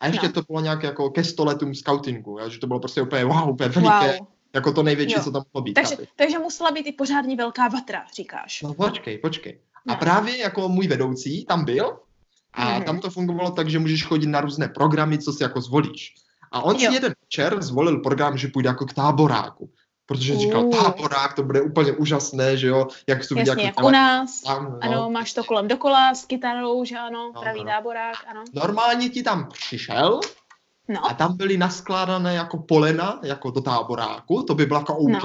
[0.00, 0.32] A ještě no.
[0.32, 4.18] to bylo nějak jako ke stoletům scoutingu, že to bylo prostě úplně wow, úplně veliké,
[4.18, 4.26] Wow.
[4.54, 5.22] jako to největší, Jo.
[5.24, 5.74] co tam mohlo být.
[5.74, 8.62] Takže, takže musela být i pořádně velká vatra, říkáš.
[8.62, 9.60] No počkej, počkej.
[9.88, 11.98] A právě jako můj vedoucí tam byl
[12.52, 12.82] a Mhm.
[12.84, 16.14] tam to fungovalo tak, že můžeš chodit na různé programy, co si jako zvolíš.
[16.52, 16.92] A on si Jo.
[16.92, 19.70] jeden večer zvolil program, že půjde jako k táboráku.
[20.06, 20.82] Protože říkal, Uh.
[20.82, 24.40] táborák, to bude úplně úžasné, že jo, jak to viděl Jasně, jak u nás.
[24.40, 24.78] tam, no.
[24.80, 27.66] Ano, máš to kolem dokola s kytarou, že ano, No, pravý no.
[27.70, 28.44] táborák, ano.
[28.52, 30.20] Normálně ti tam přišel
[30.88, 35.08] No, a tam byly naskládané jako polena, jako do táboráku, to by bylo jako OK.
[35.08, 35.18] No.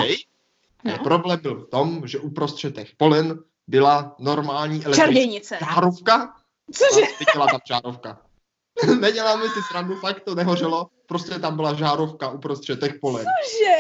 [0.85, 1.03] Ale No.
[1.03, 6.33] problém byl v tom, že uprostřed těch polen byla normální elektrická žárovka
[6.73, 7.01] Cože?
[7.05, 8.21] a svítila tam žárovka.
[8.99, 13.25] Neděláme si srandu, fakt to nehořelo, prostě tam byla žárovka uprostřed těch polen.
[13.25, 13.75] Cože?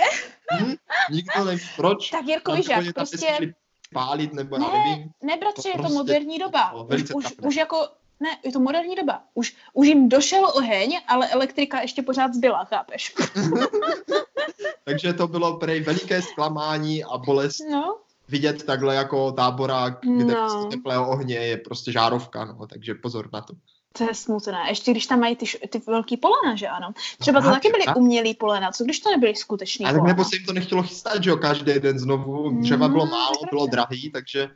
[1.11, 2.09] Nikdo neví proč.
[2.09, 3.53] Tak Jirko, víš jak, prostě,
[3.93, 5.11] pálit, nebo já Ne, nevím.
[5.23, 6.69] ne bratře, to je to prostě moderní doba.
[6.71, 7.87] bylo Už, už, už jako,
[8.19, 9.23] ne, je to moderní doba.
[9.33, 13.15] Už, už jim došel oheň, ale elektrika ještě pořád zbyla, chápeš?
[14.83, 20.47] Takže to bylo prej veliké zklamání a bolest No, vidět takhle jako táborák, kde No.
[20.47, 23.53] prostě teplého ohně je prostě žárovka, no, takže pozor na to.
[23.93, 24.65] To je smutné.
[24.69, 26.91] Ještě když tam mají ty, ty velký polena, že ano.
[27.19, 27.97] Třeba to taky byly tak.
[27.97, 30.13] umělý polena, co když to nebyly skutečný A tak polena?
[30.13, 33.35] nebo se jim to nechtělo chystat, že jo, každý den znovu, dřeva bylo No, málo,
[33.49, 34.49] bylo drahý, takže,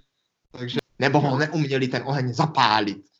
[0.52, 3.13] takže nebo ho neuměli ten oheň zapálit.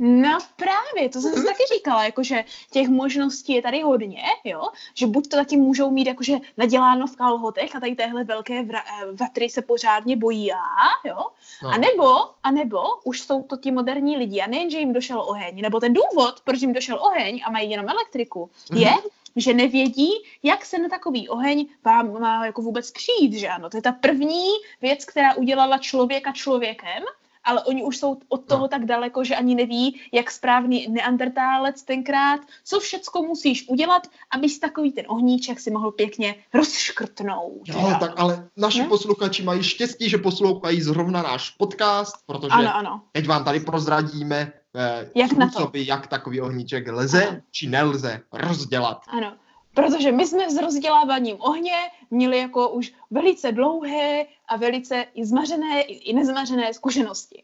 [0.00, 4.62] No právě, to jsem si taky říkala, jakože těch možností je tady hodně, jo,
[4.94, 8.82] že buď to taky můžou mít jakože naděláno v kalhotech a tady téhle velké vra-
[9.02, 10.56] eh, vatry se pořádně bojí já,
[11.04, 11.18] jo,
[11.62, 11.68] No.
[11.68, 15.20] a nebo, a nebo už jsou to ti moderní lidi a nejen, že jim došel
[15.20, 18.98] oheň, nebo ten důvod, proč jim došel oheň a mají jenom elektriku, je, Mhm.
[19.36, 20.10] že nevědí,
[20.42, 23.70] jak se na takový oheň vám má jako vůbec přijít, že ano.
[23.70, 24.46] To je ta první
[24.82, 27.02] věc, která udělala člověka člověkem,
[27.48, 28.68] ale oni už jsou od toho No.
[28.68, 34.92] tak daleko, že ani neví, jak správný neandertálec tenkrát, co všecko musíš udělat, abys takový
[34.92, 37.70] ten ohníček si mohl pěkně rozškrtnout.
[37.76, 37.96] ano.
[38.00, 38.88] tak ale naši Ne?
[38.88, 43.00] posluchači mají štěstí, že poslouchají zrovna náš podcast, protože Ano, ano.
[43.12, 45.52] teď vám tady prozradíme eh, Jak na to?
[45.52, 47.38] způsoby, jak takový ohníček lze Ano.
[47.50, 49.00] či nelze rozdělat.
[49.08, 49.32] Ano,
[49.78, 51.72] protože my jsme s rozděláváním ohně
[52.10, 57.42] měli jako už velice dlouhé a velice i zmařené, i nezmařené zkušenosti.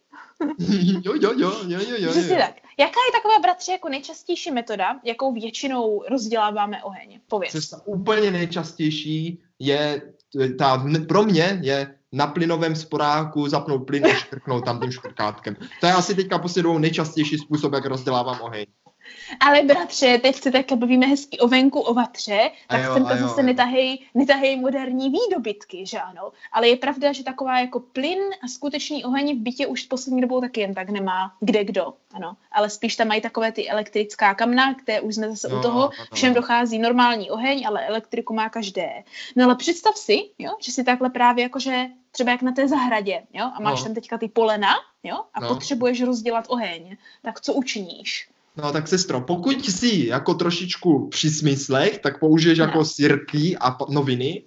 [1.04, 2.10] jo, jo, jo, jo, jo, jo.
[2.10, 2.54] Přesně tak.
[2.78, 7.20] Jaká je taková, bratře, jako nejčastější metoda, jakou většinou rozděláváme oheň?
[7.28, 7.52] Pověz.
[7.52, 10.02] Cesta úplně nejčastější je,
[10.58, 15.56] ta, pro mě je na plynovém sporáku zapnout plyn a škrknout tam tím škrkátkem.
[15.80, 18.66] To je asi teďka poslednou nejčastější způsob, jak rozdělávám oheň.
[19.40, 23.06] Ale bratře, teď se tak bavíme hezky o venku, o vatře, A tak jo, sem
[23.06, 26.32] a to zase netahej, netahej moderní výdobytky, že ano.
[26.52, 30.40] Ale je pravda, že taková jako plyn a skutečný oheň v bytě už poslední dobou
[30.40, 32.36] taky jen tak nemá kde kdo, ano.
[32.52, 35.82] Ale spíš tam mají takové ty elektrická kamna, kde už jsme zase Jo, u toho,
[35.82, 35.92] ano.
[36.14, 39.04] všem dochází normální oheň, ale elektriku má každé.
[39.36, 43.22] No ale představ si, jo, že si takhle právě jakože třeba jak na té zahradě,
[43.32, 43.84] jo, a máš No.
[43.84, 45.48] tam teďka ty polena, jo, a No.
[45.48, 48.28] potřebuješ rozdělat oheň, tak co učiníš?
[48.56, 52.64] No tak sestro, pokud jsi jako trošičku při smyslech, tak použiješ No.
[52.64, 54.42] jako sirky a noviny.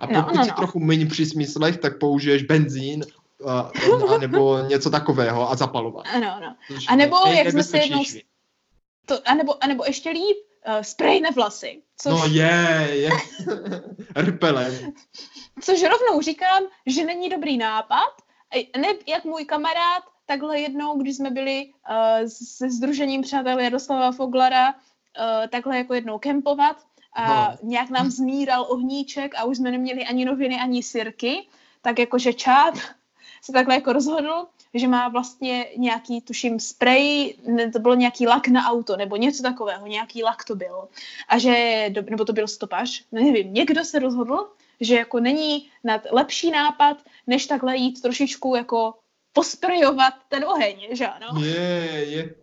[0.00, 0.56] A No, pokud no, jsi no.
[0.56, 3.04] trochu méně při smyslech, tak použiješ benzín
[3.38, 6.04] uh, nebo něco takového a zapalovat.
[6.14, 6.56] Ano, ano.
[6.88, 8.02] A nebo, jak jsme se jednou.
[9.06, 10.36] To, anebo, anebo ještě líp,
[10.68, 11.82] uh, sprej na vlasy.
[11.98, 13.10] Což, No je, je.
[14.16, 14.94] Repelent.
[15.60, 18.10] což rovnou říkám, že není dobrý nápad.
[18.76, 24.68] Ne, jak můj kamarád, takhle jednou, když jsme byli uh, se Združením přátel Jaroslava Foglara,
[24.72, 24.74] uh,
[25.48, 26.76] takhle jako jednou kempovat
[27.12, 27.68] a No.
[27.68, 31.46] nějak nám zmíral ohníček a už jsme neměli ani noviny, ani sirky,
[31.82, 32.74] tak jakože čáp
[33.42, 38.48] se takhle jako rozhodl, že má vlastně nějaký, tuším, spray, ne, to bylo nějaký lak
[38.48, 40.88] na auto, nebo něco takového, nějaký lak to byl.
[41.28, 44.48] A že, nebo to byl stopaž, nevím, někdo se rozhodl,
[44.80, 48.94] že jako není nad lepší nápad, než takhle jít trošičku jako
[49.34, 51.40] posprejovat ten oheň, že ano?
[51.42, 52.34] Je, je.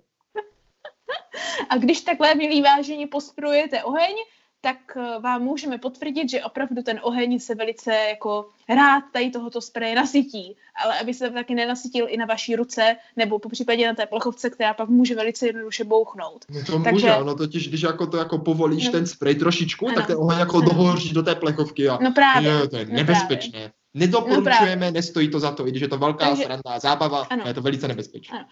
[1.70, 4.16] A když takhle, milí vážení, posprojujete oheň,
[4.62, 9.62] tak eh, vám můžeme potvrdit, že opravdu ten oheň se velice jako rád tady tohoto
[9.62, 10.56] spreje nasytí.
[10.84, 14.50] Ale aby se taky nenasytil i na vaší ruce, nebo po případě na té plechovce,
[14.50, 16.46] která pak může velice jednoduše bouchnout.
[16.50, 18.92] No to Takže- může, ono totiž, když jako to jako povolíš No.
[18.92, 19.96] ten spray trošičku, Ano.
[19.96, 20.70] tak ten oheň jako Ano.
[20.70, 22.52] dohoří do té plechovky a No právě.
[22.52, 23.72] je, to je no nebezpečné.
[23.94, 27.44] Nedoporučujeme, nestojí to za to, i když je to velká Takže- sranda, zábava, Ano.
[27.48, 28.38] je to velice nebezpečné.
[28.40, 28.48] Ano.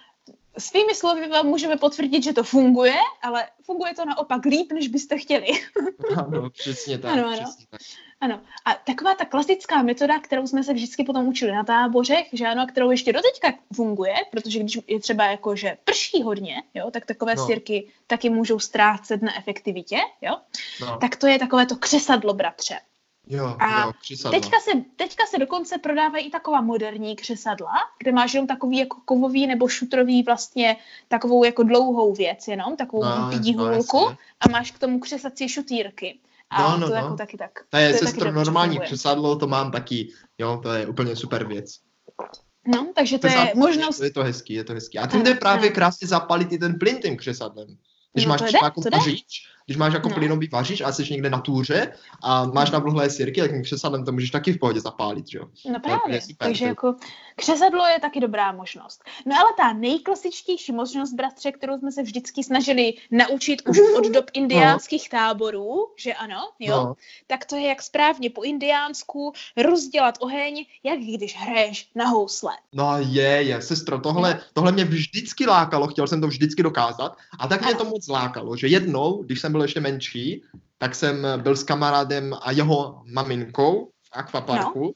[0.58, 5.18] Svými slovy vám můžeme potvrdit, že to funguje, ale funguje to naopak líp, než byste
[5.18, 5.48] chtěli.
[6.18, 7.12] Ano, přesně tak.
[7.14, 7.38] Ano, ano.
[7.44, 7.80] Přesně tak.
[8.22, 8.42] Ano.
[8.66, 12.62] A taková ta klasická metoda, kterou jsme se vždycky potom učili na tábořech, že ano,
[12.62, 17.06] a kterou ještě doteďka funguje, protože když je třeba jako, že prší hodně, jo, tak
[17.06, 17.42] takové No.
[17.42, 17.48] no.
[17.48, 20.36] sirky taky můžou ztrácet na efektivitě, jo,
[20.82, 20.98] No.
[21.02, 22.76] tak to je takové to křesadlo, bratře.
[23.30, 24.40] Jo, A jo, křisadla.
[24.40, 28.98] Teďka se, teďka se dokonce prodávají i taková moderní křesadla, kde máš jenom takový jako
[29.06, 34.72] kovový nebo šutrový vlastně takovou jako dlouhou věc jenom, takovou No, pidí no, a máš
[34.72, 36.20] k tomu křesací šutírky.
[36.50, 37.02] A No, no, to no.
[37.02, 37.52] jako taky tak.
[37.70, 38.88] To je to taky sestro normální funguje.
[38.88, 41.80] křesadlo, to mám taky, jo, to je úplně super věc.
[42.68, 44.00] No, takže to je Křesadlo, možnost...
[44.00, 45.00] Je to hezký, je to hezký.
[45.00, 47.68] A tím jde právě krásně zapalit i ten plyn tím křesadlem.
[48.14, 48.90] Když No máš to třeba jako to
[49.70, 50.16] když máš jako No.
[50.16, 51.92] plynový vařič a jsi někde na túře
[52.24, 55.46] a máš na vlhlé sirky, tak křesadlem to můžeš taky v pohodě zapálit, že jo.
[55.74, 56.96] No právě, super, takže jako
[57.36, 59.04] křesadlo je taky dobrá možnost.
[59.26, 64.26] No ale ta nejklasičtější možnost, bratře, kterou jsme se vždycky snažili naučit už od dob
[64.34, 66.94] indiánských táborů, že ano, jo, No.
[67.28, 72.52] tak to je jak správně po indiánsku rozdělat oheň, jak když hraješ na housle.
[72.74, 77.48] No je, je, sestro, tohle, tohle mě vždycky lákalo, chtěl jsem to vždycky dokázat a
[77.48, 77.78] tak mě Ano.
[77.80, 80.44] to moc lákalo, že jednou, když jsem byl ještě menší,
[80.78, 84.96] tak jsem byl s kamarádem a jeho maminkou v akvaparku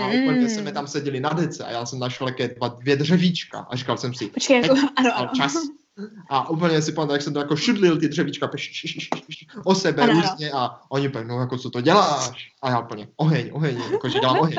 [0.00, 3.66] a úplně jsme tam seděli na dece a já jsem našel jaké dva, dvě dřevíčka
[3.70, 5.30] a říkal jsem si, Počkej, jako, ano, ano.
[5.36, 5.54] čas.
[6.28, 9.46] A úplně si pamatuju, jak jsem to jako šudlil ty dřevíčka peš- š- š- š-
[9.64, 12.48] o sebe Ano, různě a oni úplně, no jako co to děláš?
[12.62, 14.54] A já úplně, oheň, oheň, jako že dělám oheň.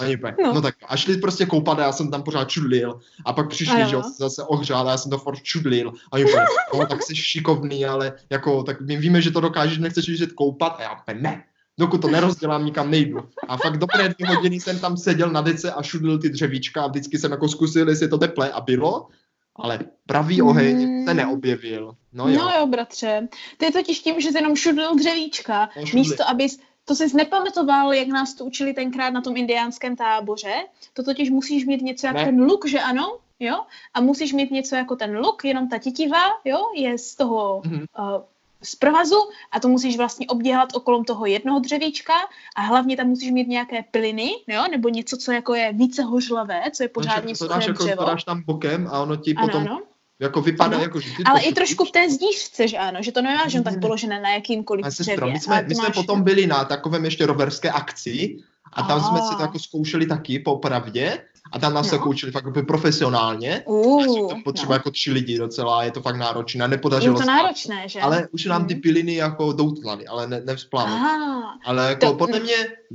[0.00, 0.52] A oni úplně, No.
[0.52, 0.60] no.
[0.62, 3.00] tak a šli prostě koupat a já jsem tam pořád čudlil.
[3.24, 3.88] A pak přišli, Ano.
[3.90, 5.88] že jo, zase ohřál a já jsem to furt čudlil.
[5.88, 6.44] A oni úplně,
[6.78, 10.76] no tak jsi šikovný, ale jako, tak my víme, že to dokážeš, nechceš jít koupat.
[10.78, 11.44] A já úplně, ne,
[11.78, 13.28] dokud to nerozdělám, nikam nejdu.
[13.48, 16.86] A fakt dobré dvě hodiny jsem tam seděl na dece a šudlil ty dřevíčka a
[16.86, 19.06] vždycky jsem jako zkusil, jestli je to teplé a bylo.
[19.56, 21.16] Ale pravý oheň se Mm.
[21.16, 21.96] neobjevil.
[22.12, 22.48] No No jo.
[22.58, 22.66] jo.
[22.66, 23.28] bratře.
[23.56, 27.92] Ty je totiž tím, že jsi jenom šudlil dřevíčka, No, místo abys to jsi nepamatoval,
[27.94, 30.54] jak nás to učili tenkrát na tom indiánském táboře.
[30.92, 32.24] To totiž musíš mít něco jako Ne.
[32.24, 33.18] ten luk, že ano?
[33.40, 33.60] Jo?
[33.94, 37.74] A musíš mít něco jako ten luk, jenom ta titiva, jo, je z toho Mhm.
[37.98, 38.22] uh,
[38.64, 39.16] z provazu
[39.52, 42.12] a to musíš vlastně obděhat okolo toho jednoho dřevíčka
[42.56, 46.62] a hlavně tam musíš mít nějaké plyny, jo, nebo něco, co jako je více hořlavé,
[46.74, 49.46] co je pořádně to dáš, suché jako, to dáš tam bokem a ono ti Ano,
[49.48, 49.80] potom ano.
[50.20, 50.82] jako vypadá, Ano.
[50.84, 53.64] jako že ty Ale i trošku v té zdířce, že ano, že to nemáš jen
[53.64, 53.80] tak ne.
[53.80, 55.32] položené na jakýmkoliv dřevě.
[55.32, 58.36] my jsme, my jsme máš- potom byli na takovém ještě roverské akci
[58.72, 59.42] a tam jsme si to Ah.
[59.42, 61.18] jako zkoušeli taky popravdě
[61.52, 61.98] a tam nás No.
[61.98, 62.06] no.
[62.06, 63.62] učili fakt úplně profesionálně.
[63.66, 64.74] Uh, to potřeba no.
[64.74, 67.26] jako tři lidi docela, je to fakt náročné, a Je nepodařilo to se.
[67.26, 68.00] náročné, že?
[68.00, 68.80] Ale už nám ty Mhm.
[68.82, 70.90] piliny jako doutlaly, ale ne, nevzplály.
[70.92, 72.54] Aha, Ale jako To- podle mě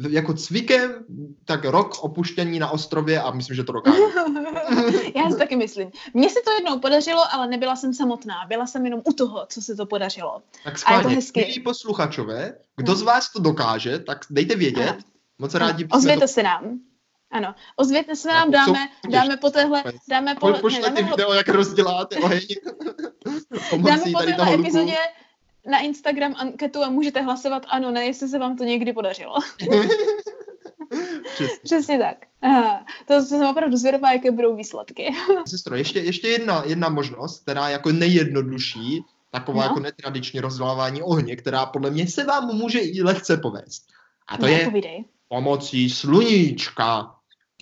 [0.10, 0.92] jako cvikem
[1.46, 3.98] tak rok opuštění na ostrově a myslím, že to dokáže.
[5.16, 5.92] já si taky myslím.
[6.14, 8.36] Mně se to jednou podařilo, ale nebyla jsem samotná.
[8.48, 10.42] Byla jsem jenom u toho, co se to podařilo.
[10.64, 11.40] Tak A je to schválně, hezky.
[11.40, 13.00] milí posluchačové, kdo Mhm.
[13.00, 14.90] z vás to dokáže, tak dejte vědět.
[14.90, 14.98] Ano.
[15.40, 16.28] Moc rádi Ozvěte to...
[16.28, 16.80] se nám.
[17.32, 22.16] Ano, ozvěte se nám, Jako dáme, dáme po téhle, dáme po, pošlete video, jak rozděláte
[22.16, 22.42] oheň.
[23.78, 24.98] dáme po téhle epizodě
[25.66, 29.36] na Instagram anketu a můžete hlasovat ano, ne, jestli se vám to někdy podařilo.
[29.58, 29.96] Přesně.
[31.64, 32.18] Přesně tak.
[32.42, 35.14] Aha, to jsem opravdu zvědavá, jaké budou výsledky.
[35.48, 39.64] Sestro, ještě, ještě jedna, jedna možnost, která je jako nejjednodušší, taková No.
[39.64, 43.88] jako netradiční rozdělávání ohně, která podle mě se vám může i lehce povést.
[44.28, 45.06] A to no, je povídej.
[45.28, 47.16] Pomocí sluníčka.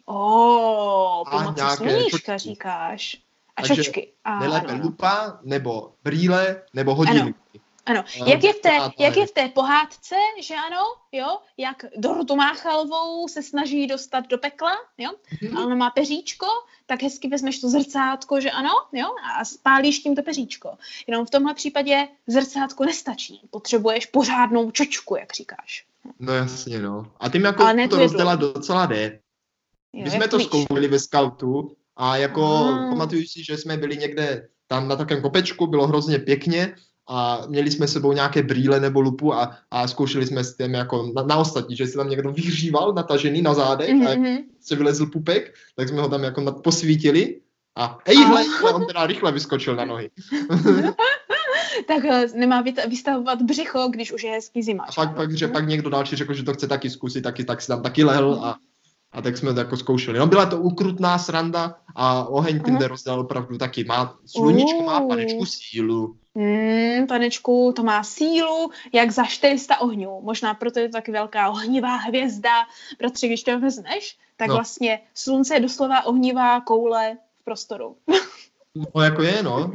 [0.06, 2.50] O, A pomocí nějaké sluníčka čočky.
[2.50, 3.18] říkáš.
[3.56, 4.12] A Takže čočky.
[4.24, 4.84] A, Nejlépe ano, ano.
[4.84, 7.34] lupa, nebo brýle, nebo hodinky.
[7.86, 11.86] Ano, Eh, jak je, v té, jak je v té pohádce, že ano, jo, jak
[11.98, 15.10] Dorotu Máchalovou se snaží dostat do pekla, jo,
[15.42, 15.58] Mhm.
[15.58, 16.48] a ona má peříčko,
[16.86, 19.08] tak hezky vezmeš to zrcátko, že ano, jo,
[19.40, 20.78] a spálíš tím to peříčko.
[21.08, 25.86] Jenom v tomhle případě zrcátko nestačí, potřebuješ pořádnou čočku, jak říkáš.
[26.20, 27.04] No jasně, no.
[27.20, 29.20] A tím jako ne to rozdělat docela jde.
[30.04, 30.48] My jsme to víš.
[30.48, 32.90] zkoumali ve scoutu a jako Ah.
[32.90, 36.76] pamatuju si, že jsme byli někde tam na takovém kopečku, bylo hrozně pěkně
[37.08, 40.74] a měli jsme s sebou nějaké brýle nebo lupu a, a zkoušeli jsme s tím
[40.74, 44.38] jako na, na ostatní, že si tam někdo vyhříval natažený na zádech a jak Mhm.
[44.62, 47.42] se vylezl pupek, tak jsme ho tam jako posvítili
[47.78, 48.74] a ejhle, Ah.
[48.76, 50.10] on teda rychle vyskočil na nohy.
[51.88, 54.84] Tak eh, nemá vystavovat břicho, když už je hezký zima.
[54.84, 57.62] A pak, pak, že pak někdo další řekl, že to chce taky zkusit, taky, tak
[57.62, 58.58] si tam taky lehl a,
[59.12, 60.20] a tak jsme to jako zkoušeli.
[60.20, 62.78] No byla to ukrutná sranda a oheň Aha.
[62.78, 63.84] jde rozdělal opravdu taky.
[63.84, 66.16] Má, sluníčko má panečku sílu.
[66.36, 70.22] Hmm, panečku, to má sílu, jak za 400 ohňů.
[70.24, 72.52] Možná proto je to taky velká ohnivá hvězda.
[72.98, 74.56] Protože když to vezmeš, tak No.
[74.56, 77.96] vlastně slunce je doslova ohnivá koule v prostoru.
[78.76, 79.72] No jako je, no.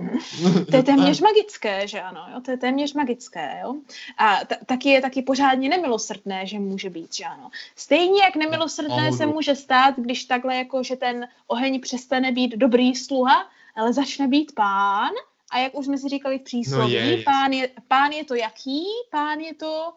[0.71, 2.41] To je téměř magické, že ano, jo?
[2.41, 3.75] to je téměř magické, jo.
[4.19, 7.51] A t- taky je taky pořádně nemilosrdné, že může být, že ano.
[7.77, 9.33] Stejně jak nemilosrdné se Pohodu.
[9.33, 14.53] může stát, když takhle jako, že ten oheň přestane být dobrý sluha, ale začne být
[14.55, 15.11] pán.
[15.53, 18.35] A jak už jsme si říkali v přísloví, No je, pán, je, pán je to
[18.35, 18.85] jaký?
[19.11, 19.93] Pán je to...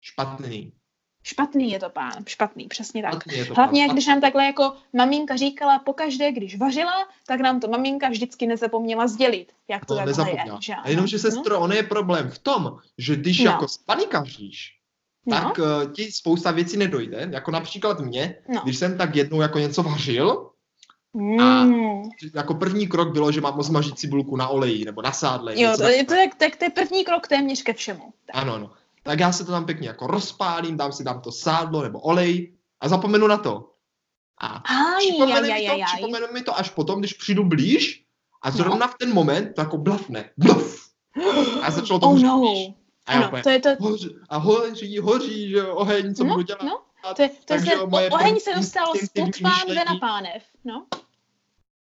[0.00, 0.72] Špatný.
[1.22, 3.12] Špatný je to pán, špatný, přesně tak.
[3.12, 3.94] Špatný je to Hlavně, pán.
[3.94, 9.06] když nám takhle jako maminka říkala pokaždé, když vařila, tak nám to maminka vždycky nezapomněla
[9.08, 10.36] sdělit, jak to No, takhle je.
[10.60, 10.74] Že?
[10.74, 11.20] A jenom, že no?
[11.20, 13.50] sestro, ono je problém v tom, že když No.
[13.50, 14.76] jako spanikaříš,
[15.26, 17.28] No, tak uh, ti spousta věcí nedojde.
[17.32, 18.60] Jako například mě, no.
[18.64, 20.46] když jsem tak jednou jako něco vařil,
[21.14, 22.02] Mm.
[22.34, 25.60] jako první krok bylo, že mám osmažit cibulku na oleji nebo na sádle.
[25.60, 28.12] Jo, to, je, to, je, tak to je první krok téměř ke všemu.
[28.26, 28.36] Tak.
[28.36, 28.70] Ano, ano.
[29.02, 32.52] Tak já se to tam pěkně jako rozpálím, dám si tam to sádlo nebo olej
[32.80, 33.66] a zapomenu na to.
[34.42, 34.46] A
[34.96, 35.82] aj, mi to, aj.
[35.86, 38.04] připomene mi to až potom, když přijdu blíž
[38.42, 38.56] a No.
[38.56, 40.30] zrovna v ten moment to jako blafne.
[40.36, 40.90] Bluf.
[41.62, 42.38] A začalo to Oh no.
[42.40, 42.68] blíž.
[43.06, 46.42] A Ano, úplně, to je to, hoří, a hoří, hoří, že oheň, co No, budu
[46.42, 46.62] dělat.
[46.62, 46.80] no,
[47.16, 49.98] to je, to je ten, moje oheň první se dostal z instinktivní pod pánve na
[50.00, 50.42] pánev.
[50.64, 50.86] No.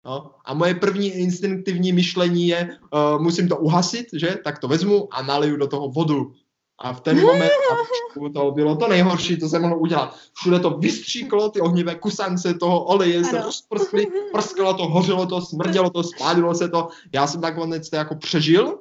[0.05, 4.39] No, a moje první instinktivní myšlení je, uh, musím to uhasit, že?
[4.45, 6.33] Tak to vezmu a naliju do toho vodu.
[6.81, 10.17] A v ten moment a to bylo to nejhorší, to se mohlo udělat.
[10.35, 15.91] Všude to vystříklo, ty ohnivé kusance toho oleje se rozprskly, prsklo to, hořilo to, smrdělo
[15.91, 16.89] to, spálilo se to.
[17.15, 18.79] Já jsem nakonec to jako přežil,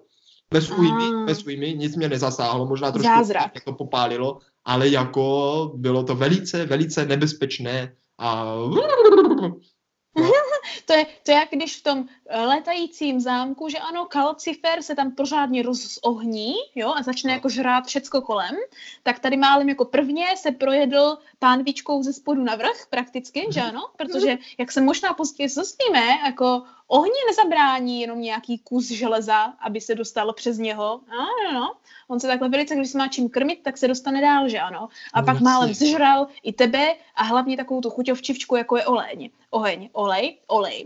[0.51, 1.25] bez újmy, Ah.
[1.25, 3.51] bez újmy, nic mě nezasáhlo, možná trošku Zázrak.
[3.65, 8.55] to popálilo, ale jako bylo to velice, velice nebezpečné a
[10.85, 15.11] To je, to je jak když v tom letajícím zámku, že ano, Kalcifer se tam
[15.11, 18.55] pořádně rozohní, jo, a začne jako žrát všecko kolem,
[19.03, 23.81] tak tady málem jako prvně se projedl pánvičkou ze spodu na vrch prakticky, že ano,
[23.97, 29.95] protože jak se možná později zjistíme, jako ohni nezabrání jenom nějaký kus železa, aby se
[29.95, 31.75] dostalo přes něho, ano, no,
[32.07, 34.89] on se takhle velice, když se má čím krmit, tak se dostane dál, že ano,
[35.13, 39.29] a No pak málem zežral i tebe a hlavně takovou tu chuťovčivčku, jako je oleň.
[39.49, 40.85] Oheň, olej, olej.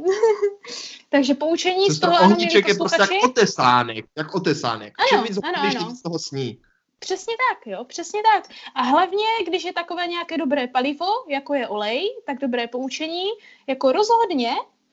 [1.10, 4.94] Takže poučení z toho, ohníček je prostě jak otesánek, jak otesánek.
[5.00, 5.88] Ano, Čím víc ano, ho ano.
[5.90, 6.58] víc toho sní.
[7.00, 8.56] Přesně tak, jo, přesně tak.
[8.76, 13.24] A hlavně, když je takové nějaké dobré palivo, jako je olej, tak dobré poučení,
[13.68, 14.52] jako rozhodně,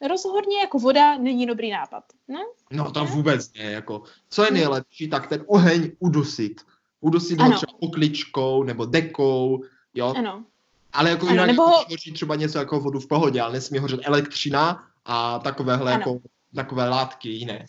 [0.08, 2.04] rozhodně jako voda není dobrý nápad.
[2.28, 6.60] No, No to vůbec ne, jako, co je nejlepší, tak ten oheň udusit.
[7.00, 7.56] Udusit ho Ano.
[7.56, 10.14] třeba pokličkou nebo dekou, jo.
[10.16, 10.44] ano.
[10.92, 11.64] Ale jako Ano, jinak nebo-
[12.14, 16.00] třeba něco jako vodu v pohodě, ale nesmí hořet elektřina a takovéhle Ano.
[16.00, 16.20] jako,
[16.54, 17.66] takové látky jiné.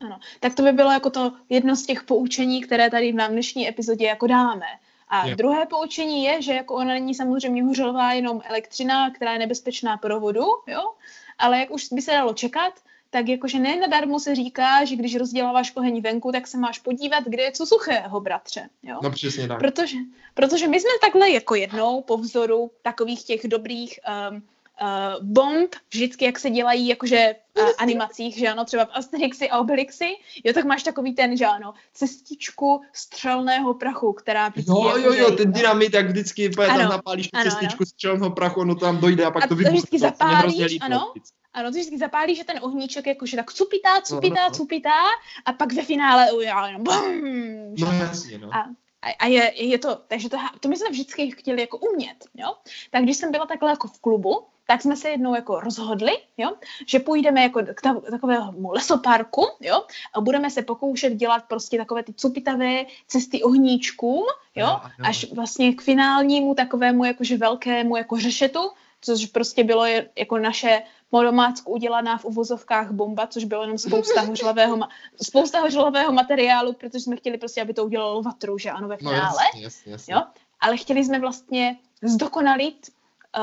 [0.00, 3.68] Ano, tak to by bylo jako to jedno z těch poučení, které tady v dnešní
[3.68, 4.66] epizodě jako dáme.
[5.08, 5.36] A Jo.
[5.36, 10.20] druhé poučení je, že jako ona není samozřejmě hořelá jenom elektřina, která je nebezpečná pro
[10.20, 10.92] vodu, jo,
[11.38, 12.74] ale jak už by se dalo čekat,
[13.10, 17.24] tak jakože ne nadarmo se říká, že když rozděláváš oheň venku, tak se máš podívat,
[17.24, 18.68] kde je co suchého, bratře.
[18.82, 19.00] Jo?
[19.02, 19.58] No přesně tak.
[19.58, 19.96] Protože,
[20.34, 24.42] protože my jsme takhle jako jednou po vzoru takových těch dobrých um,
[24.82, 29.58] uh, bomb, vždycky jak se dělají jakože uh, animacích, že ano, třeba v Asterixi a
[29.58, 30.08] Obelixi,
[30.44, 35.18] jo, tak máš takový ten, že ano, cestičku střelného prachu, která vždycky Jo, jo, jakože-
[35.18, 38.98] jo, ten dynamit, jak vždycky tam Ano, zapálíš tu ano, cestičku střelného prachu, ono tam
[38.98, 39.78] dojde a pak A to to vybuchne.
[39.78, 41.10] vždycky hrozně zapálíš, ano.
[41.14, 41.34] vždycky.
[41.54, 44.54] Ano, to vždycky zapálí, že ten ohníček jakože tak cupitá, cupitá, no.
[44.54, 45.04] cupitá
[45.44, 47.98] a pak ve finále udělá jenom bum, No ano.
[47.98, 48.54] jasně, no.
[48.54, 48.58] A,
[49.02, 52.54] a, a je, je to, takže to, to my jsme vždycky chtěli jako umět, jo.
[52.90, 56.50] Tak když jsem byla takhle jako v klubu, tak jsme se jednou jako rozhodli, jo,
[56.86, 59.82] že půjdeme jako k ta, takovému lesoparku, jo,
[60.14, 64.24] a budeme se pokoušet dělat prostě takové ty cupitavé cesty ohníčkům,
[64.56, 65.08] jo, Ano, ano.
[65.08, 68.60] až vlastně k finálnímu takovému jakože velkému jako řešetu,
[69.00, 69.84] což prostě bylo
[70.16, 74.88] jako naše po domácku udělaná v uvozovkách bomba, což bylo jenom spousta hořlavého, ma-
[75.22, 79.10] spousta hořlavého materiálu, protože jsme chtěli prostě, aby to udělalo vatru, že ano, ve No
[79.10, 80.14] finále, jasně, jasně, jasně.
[80.14, 80.22] jo,
[80.60, 82.90] ale chtěli jsme vlastně zdokonalit
[83.38, 83.42] uh,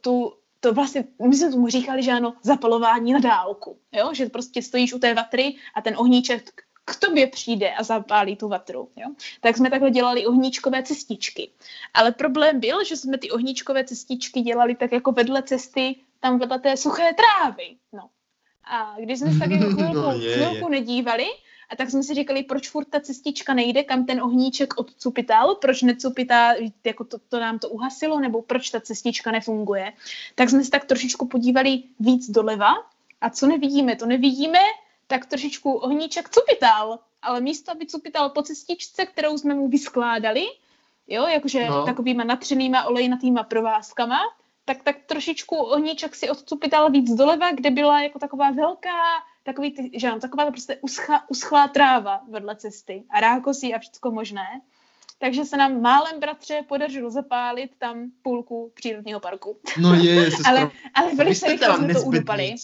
[0.00, 0.32] tu,
[0.66, 4.92] to vlastně, my jsme tomu říkali, že ano, zapalování na dálku, jo, že prostě stojíš
[4.92, 6.50] u té vatry a ten ohníček
[6.84, 9.08] k tobě přijde a zapálí tu vatru, jo.
[9.40, 11.50] Tak jsme takhle dělali ohníčkové cestičky.
[11.94, 16.58] Ale problém byl, že jsme ty ohníčkové cestičky dělali tak jako vedle cesty, tam vedle
[16.58, 18.10] té suché trávy, no.
[18.64, 21.26] A když jsme se tak jako chvilku, No, je, chvilku nedívali,
[21.68, 25.82] a tak jsme si říkali, proč furt ta cestička nejde, kam ten ohníček odcupital, proč
[25.82, 29.92] necupitá, jako to, to nám to uhasilo, nebo proč ta cestička nefunguje.
[30.34, 32.74] Tak jsme se tak trošičku podívali víc doleva
[33.20, 34.58] a co nevidíme, to nevidíme,
[35.06, 40.46] tak trošičku ohníček cupital, ale místo, aby cupital po cestičce, kterou jsme mu vyskládali,
[41.08, 41.84] jo, jakože No.
[41.84, 44.18] takovýma natřenýma olejnatýma provázkama,
[44.64, 49.90] tak, tak trošičku ohníček si odcupital víc doleva, kde byla jako taková velká, takový ty,
[50.00, 54.46] že ano, taková prostě uschla, uschlá tráva vedle cesty a rákosí a všecko možné.
[55.18, 59.60] Takže se nám málem, bratře, podařilo zapálit tam půlku přírodního parku.
[59.80, 60.50] No je, sestro.
[60.50, 62.54] Ale, ale velice rychle jsme to udupali.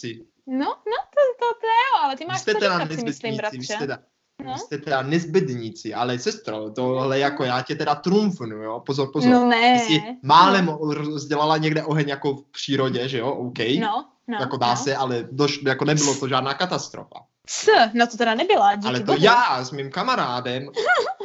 [0.47, 3.37] No, no, to, to, to jo, ale ty máš jste teda to si myslím, vy
[3.37, 3.63] bratře.
[3.63, 3.99] jste, teda,
[4.45, 4.57] No.
[4.57, 9.31] Jste teda nezbedníci, ale sestro, tohle jako já tě teda trumfnu, jo, pozor, pozor.
[9.31, 9.79] No ne.
[9.79, 13.59] Ty jsi málem rozdělala někde oheň jako v přírodě, že jo, OK.
[13.79, 14.75] No, no, jako dá no.
[14.75, 17.19] se, ale doš, jako nebylo to žádná katastrofa.
[17.47, 19.17] S, no to teda nebyla, díky ale to bohu.
[19.21, 20.67] já s mým kamarádem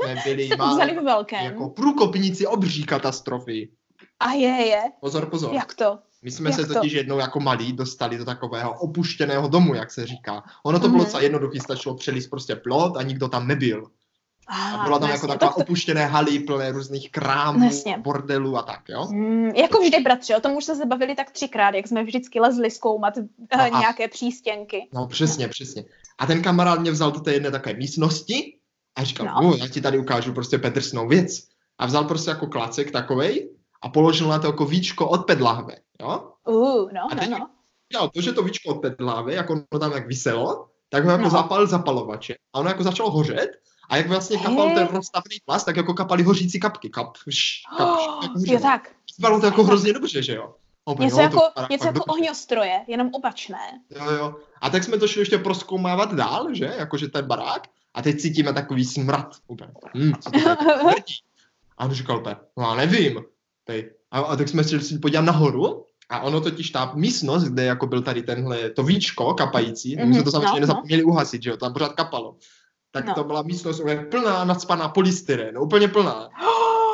[0.02, 0.48] jsme byli
[0.96, 1.44] to velkém.
[1.44, 3.68] jako průkopníci obří katastrofy.
[4.20, 4.82] A je, je.
[5.00, 5.54] Pozor, pozor.
[5.54, 5.98] Jak to?
[6.22, 6.74] My jsme Jak se to?
[6.74, 10.42] totiž jednou jako malí dostali do takového opuštěného domu, jak se říká.
[10.62, 11.04] Ono to bylo Mhm.
[11.06, 13.86] docela jednoduché, stačilo přelíst prostě plot a nikdo tam nebyl.
[14.48, 17.98] A, byla tam jako taková tak to, opuštěné haly plné různých krámů, Jasně.
[17.98, 19.06] bordelů a tak, jo?
[19.10, 22.40] Mm, jako vždy, bratře, o tom už jsme se bavili tak třikrát, jak jsme vždycky
[22.40, 23.24] lezli zkoumat uh,
[23.60, 24.88] a- nějaké přístěnky.
[24.94, 25.84] No přesně, přesně.
[26.18, 28.56] A ten kamarád mě vzal do té jedné takové místnosti
[28.96, 29.40] a říkal, No.
[29.50, 29.56] no.
[29.56, 31.32] já ti tady ukážu prostě Petrsnou věc.
[31.78, 33.50] A vzal prostě jako klacek takovej
[33.82, 36.22] a položil na to jako víčko od pedláhve, jo?
[36.48, 37.46] Uh, no, A no, no.
[37.92, 41.22] dělal to, že to víčko od pedláhve, jako ono tam jak vyselo, tak ho jako
[41.22, 41.28] No.
[41.28, 41.30] no.
[41.30, 42.34] zapal zapalovače.
[42.54, 43.48] A ono jako začalo hořet
[43.88, 46.90] a jak vlastně kapal ten rozstavený plast, tak jako kapaly hořící kapky.
[46.90, 48.54] Kap, š, kap, š, jako Oh, hořelo.
[48.54, 50.54] jo tak, Vypadalo to jako hrozně dobře, že jo?
[50.90, 52.10] Úplně, něco jo, jako, to něco jako dobře.
[52.12, 53.58] ohňostroje, jenom opačné.
[53.90, 54.34] Jo, jo.
[54.60, 56.74] A tak jsme to šli ještě proskoumávat dál, že?
[56.78, 57.68] Jakože ten barák.
[57.94, 59.36] A teď cítíme takový smrad.
[59.46, 59.70] Úplně.
[59.96, 61.14] Hm, co to smrdí?
[61.78, 62.22] A on říkal
[62.56, 63.20] no já nevím.
[63.64, 63.90] Tej.
[64.10, 65.84] A, a, tak jsme šli si podívat nahoru.
[66.10, 70.14] A ono totiž ta místnost, kde jako byl tady tenhle, to víčko kapající, mm-hmm, my
[70.14, 70.60] jsme to Mhm, samozřejmě no, no.
[70.60, 72.36] nezapomněli uhasit, že jo, tam pořád kapalo.
[72.90, 73.14] Tak No.
[73.14, 76.28] to byla místnost úplně plná, nadspaná polystyren, úplně plná.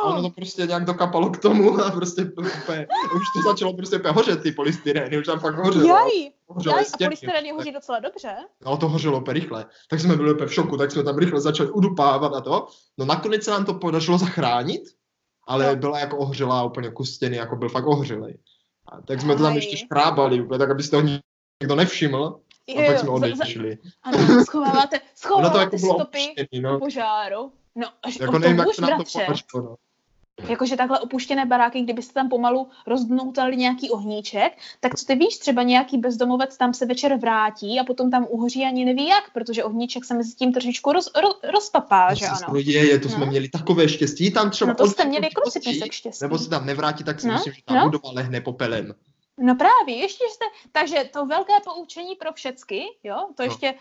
[0.03, 2.87] A ono to prostě nějak dokapalo k tomu a prostě úplně,
[3.17, 5.87] už to začalo prostě úplně hořet, ty polystyreny, už tam fakt hořelo.
[5.87, 6.11] Jaj,
[6.47, 7.09] Hořely jaj, a stěny.
[7.09, 8.29] polystyrén je hoří docela dobře.
[8.67, 9.67] No to hořelo úplně rychle.
[9.91, 12.67] Tak jsme byli úplně v šoku, tak jsme tam rychle začali udupávat a to.
[12.99, 14.83] No nakonec se nám to podařilo zachránit,
[15.49, 15.77] ale No.
[15.77, 18.39] byla jako ohřelá úplně kus stěny, jako byl fakt ohřelej.
[18.93, 19.59] A tak jsme to tam Aj.
[19.59, 22.41] ještě škrábali, úplně, tak abyste ho někdo nevšiml.
[22.69, 23.79] A Jo, pak jsme za- odešli.
[24.03, 26.79] Ano, schováváte, to schováváte jako stopy opuštěný, no.
[26.79, 27.53] požáru.
[27.77, 29.19] No, až Jako to nevím, jak to bratře.
[29.27, 29.77] podařilo, no.
[30.49, 35.63] Jakože takhle opuštěné baráky, kdybyste tam pomalu rozdnoutali nějaký ohníček, tak co ty víš, třeba
[35.63, 40.05] nějaký bezdomovec tam se večer vrátí a potom tam uhoří ani neví jak, protože ohníček
[40.05, 42.61] se mezi tím trošičku roz, roz, rozpapá, To že ano.
[42.63, 43.27] děje, to jsme No.
[43.27, 44.69] měli takové štěstí, tam třeba...
[44.69, 46.25] No to jste měli od- písek štěstí.
[46.25, 47.85] Nebo se tam nevrátí, tak si No, myslím, že ta no.
[47.85, 48.95] budova lehne popelem.
[49.39, 53.45] No právě, ještě jste, takže to velké poučení pro všecky, jo, to No.
[53.45, 53.75] ještě,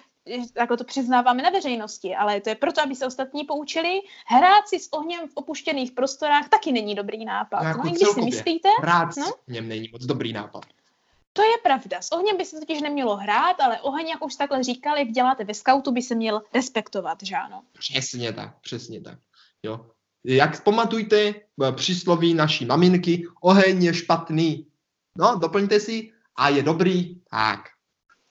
[0.58, 4.80] jako to přiznáváme na veřejnosti, ale to je proto, aby se ostatní poučili, hrát si
[4.80, 7.62] s ohněm v opuštěných prostorách taky není dobrý nápad.
[7.62, 9.26] No, jako No, i když si myslíte, Hrát No.
[9.26, 9.32] no?
[9.48, 10.66] v něm není moc dobrý nápad.
[11.34, 12.02] To je pravda.
[12.02, 15.44] S ohněm by se totiž nemělo hrát, ale oheň, jak už takhle říkal, jak děláte
[15.44, 17.62] ve skautu, by se měl respektovat, že ano?
[17.80, 19.20] Přesně tak, přesně tak.
[19.64, 19.86] Jo.
[20.26, 21.18] Jak pamatujte
[21.64, 24.66] eh, přísloví naší maminky, oheň je špatný.
[25.18, 27.60] No, doplňte si, a je dobrý, tak.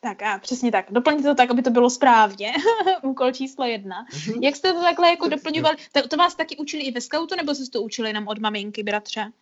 [0.00, 0.86] Tak a přesně tak.
[0.90, 2.52] Doplňte to tak, aby to bylo správně.
[3.02, 3.96] Úkol číslo jedna.
[4.26, 4.42] Mhm.
[4.42, 5.76] Jak jste to takhle jako doplňovali?
[5.92, 8.82] To, to vás taky učili i ve skautu, nebo jste to učili jenom od maminky,
[8.82, 9.32] bratře?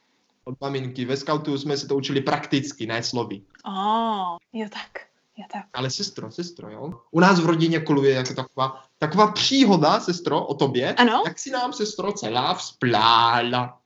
[0.45, 1.05] Od maminky.
[1.05, 3.43] Ve skautu jsme se to učili prakticky, ne slovy.
[3.65, 5.65] Oh, jo tak, jo tak.
[5.73, 7.01] Ale sestro, sestro, jo.
[7.11, 10.95] U nás v rodině koluje jako taková, taková příhoda, sestro, o tobě.
[10.95, 11.23] Ano?
[11.27, 13.80] Jak si nám, sestro, celá vzplála.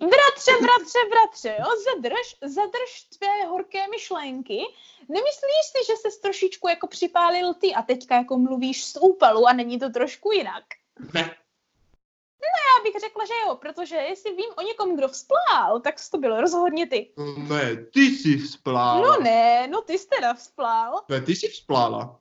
[0.00, 4.60] Bratře, bratře, bratře, jo, zadrž, zadrž tvé horké myšlenky.
[5.08, 9.52] Nemyslíš si, že se trošičku jako připálil ty a teďka jako mluvíš z úpalu a
[9.52, 10.64] není to trošku jinak?
[11.14, 11.20] Ne,
[12.76, 16.40] Já bych řekla, že jo, protože jestli vím o někom, kdo vzplál, tak to bylo
[16.40, 17.12] rozhodně ty.
[17.36, 19.06] ne, ty jsi vzplála.
[19.06, 21.00] No ne, no ty jsi teda vzplál.
[21.08, 22.20] ne ty jsi vzplála.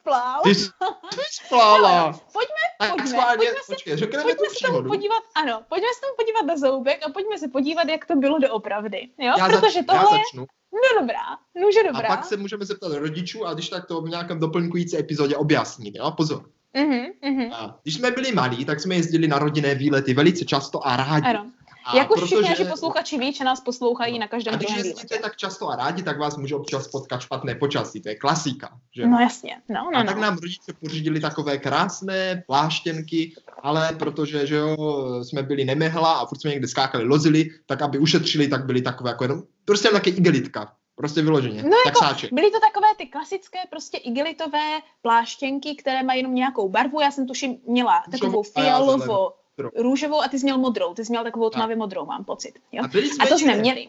[0.00, 0.40] Vzplál.
[0.42, 2.12] Ty jsi, jsi vzplála.
[2.32, 6.00] Pojďme, pojďme, schválně, pojďme se- počkej, řekneme pojďme tu se tomu podívat, ano, pojďme se
[6.00, 9.08] tomu podívat na zoubek a pojďme se podívat, jak to bylo doopravdy.
[9.18, 9.32] Jo?
[9.38, 10.46] Já, Protože začnu, tohle já je, začnu.
[10.72, 11.24] no dobrá,
[11.62, 12.08] nože dobrá.
[12.08, 15.98] A pak se můžeme zeptat rodičů a když tak to v nějakém doplňkující epizodě objasníme,
[15.98, 16.10] jo?
[16.16, 16.44] Pozor.
[16.74, 17.52] Mhm, mhm.
[17.52, 21.26] A když jsme byli malí, tak jsme jezdili na rodinné výlety velice často a rádi.
[21.26, 21.50] Ano.
[21.92, 24.86] A Jak už všichni naši posluchači ví, že nás poslouchají na A každém když druhém
[24.86, 28.70] jezdíte tak často a rádi, tak vás může občas potkat špatné počasí, to je klasika.
[28.96, 29.06] Že?
[29.06, 30.22] No jasně, no, no, a tak no.
[30.22, 34.76] nám rodiče pořídili takové krásné pláštěnky, ale protože že jo,
[35.22, 39.10] jsme byli nemehla a furt jsme někde skákali, lozili, tak aby ušetřili, tak byly takové
[39.10, 40.72] jako jenom, prostě také igelitka.
[40.96, 41.62] Prostě vyloženě.
[41.62, 42.34] No tak jako-.
[42.34, 47.00] Byly to takové ty klasické prostě igelitové pláštěnky, které mají jenom nějakou barvu.
[47.00, 49.30] Já jsem tuším měla takovou a fialovou,
[49.68, 49.90] zelenou.
[49.90, 50.94] růžovou a ty jsi měl modrou.
[50.94, 51.58] Ty jsi měl takovou Tak.
[51.58, 52.52] tmavě modrou, mám pocit.
[52.72, 52.84] Jo?
[52.84, 53.88] A, byli jsme A to jsme někde, měli.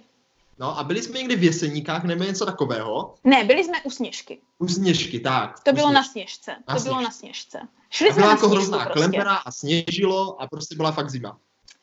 [0.59, 3.15] No a byli jsme někde v Jeseníkách nebo něco takového.
[3.23, 4.39] Ne, byli jsme u Sněžky.
[4.59, 5.59] U Sněžky, tak.
[5.63, 6.55] To bylo na Sněžce.
[6.69, 7.03] Na To bylo Sněžce.
[7.03, 7.59] na Sněžce.
[7.89, 8.99] Šli A jsme byla na jako Sněžku hrozná prostě.
[8.99, 11.37] klempera a sněžilo a prostě byla fakt zima.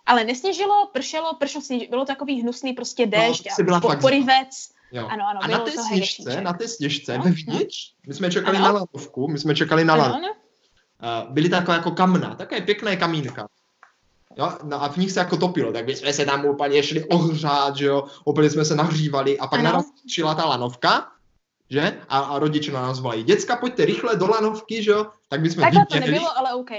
[0.07, 1.89] Ale nesněžilo, pršelo, pršelo sněž...
[1.89, 4.49] Bylo takový hnusný prostě déšť prostě byla a po, porivec.
[4.93, 5.07] Jo.
[5.11, 7.76] Ano, ano, a bylo na té sněžce, na té sněžce, No, vevnitř,
[8.07, 8.66] my jsme čekali Ano.
[8.66, 10.26] na lanovku, my jsme čekali na Ano, lanovku.
[11.03, 11.24] ano.
[11.26, 13.49] uh, byly takové jako kamna, také pěkné kamínka.
[14.39, 17.05] Jo, no a v nich se jako topilo, tak my jsme se tam úplně šli
[17.05, 21.11] ohřát, že jo, úplně jsme se nahřívali a pak naraz přijela ta lanovka,
[21.70, 21.99] že?
[22.09, 25.07] A, a rodiče na nás volají, děcka, pojďte rychle do lanovky, že jo?
[25.28, 26.70] Tak my jsme Takhle to nebylo, ale OK.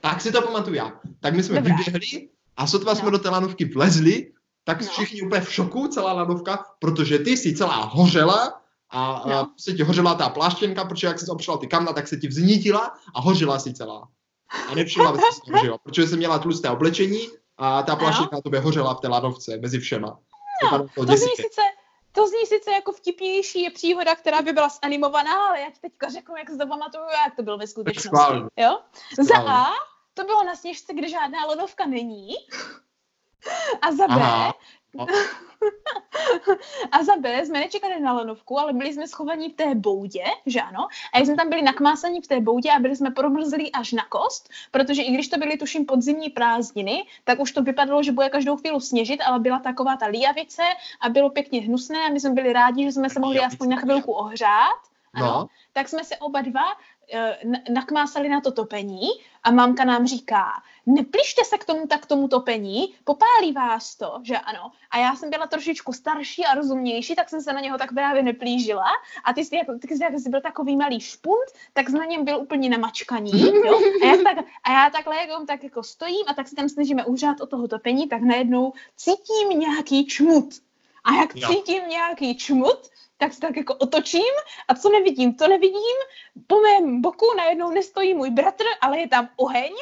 [0.00, 0.92] Tak si to pamatuju já.
[1.20, 1.76] Tak my jsme Dobrá.
[1.76, 2.98] vyběhli a sotva no.
[2.98, 4.32] jsme do té lanovky vlezli,
[4.64, 4.88] tak no.
[4.88, 9.34] všichni úplně v šoku, celá lanovka, protože ty si celá hořela a, no.
[9.34, 12.28] a se ti hořela ta pláštěnka, protože jak jsi opřela ty kamna, tak se ti
[12.28, 14.08] vznítila a hořela si celá.
[14.68, 15.78] A nevšimla si to, že jo?
[15.82, 17.28] Protože jsem měla tlusté oblečení
[17.58, 18.42] a ta pláštěnka no.
[18.42, 20.18] tobě hořela v té lanovce mezi všema.
[20.72, 21.62] No, to, to zní sice,
[22.12, 26.08] to zní sice jako vtipnější je příhoda, která by byla zanimovaná, ale já ti teďka
[26.08, 28.34] řeknu, jak se to pamatuju, jak to bylo ve skutečnosti.
[28.56, 28.78] Jo?
[29.20, 29.66] Za A
[30.14, 32.28] to bylo na sněžce, kde žádná ledovka není.
[33.82, 34.54] A za B, Aha.
[36.92, 40.60] a za B jsme nečekali na lanovku, ale byli jsme schovaní v té boudě, že
[40.60, 40.88] ano?
[41.12, 44.50] A jsme tam byli nakmásaní v té boudě a byli jsme promrzlí až na kost,
[44.70, 48.56] protože i když to byly tuším podzimní prázdniny, tak už to vypadalo, že bude každou
[48.56, 50.62] chvíli sněžit, ale byla taková ta liavice
[51.00, 53.76] a bylo pěkně hnusné a my jsme byli rádi, že jsme se mohli aspoň na
[53.76, 54.80] chvilku ohřát.
[55.14, 55.46] Ano, no.
[55.72, 56.64] tak jsme se oba dva
[57.70, 59.08] nakmásali na to topení
[59.42, 64.38] a mamka nám říká, neplište se k tomu tak tomu topení, popálí vás to, že
[64.38, 64.72] ano.
[64.90, 68.22] A já jsem byla trošičku starší a rozumnější, tak jsem se na něho tak právě
[68.22, 68.86] neplížila
[69.24, 72.24] a ty jsi, jako, ty jsi, jako jsi byl takový malý špunt, tak na něm
[72.24, 73.80] byl úplně namačkaný, jo?
[74.02, 77.04] A já, tak, a já takhle jako, tak jako stojím a tak se tam snažíme
[77.04, 80.54] uhřát od toho topení, tak najednou cítím nějaký čmut.
[81.04, 81.48] A jak jo.
[81.48, 84.34] cítím nějaký čmut, tak se tak jako otočím
[84.68, 85.98] a co nevidím, to nevidím.
[86.46, 89.72] Po mém boku najednou nestojí můj bratr, ale je tam oheň.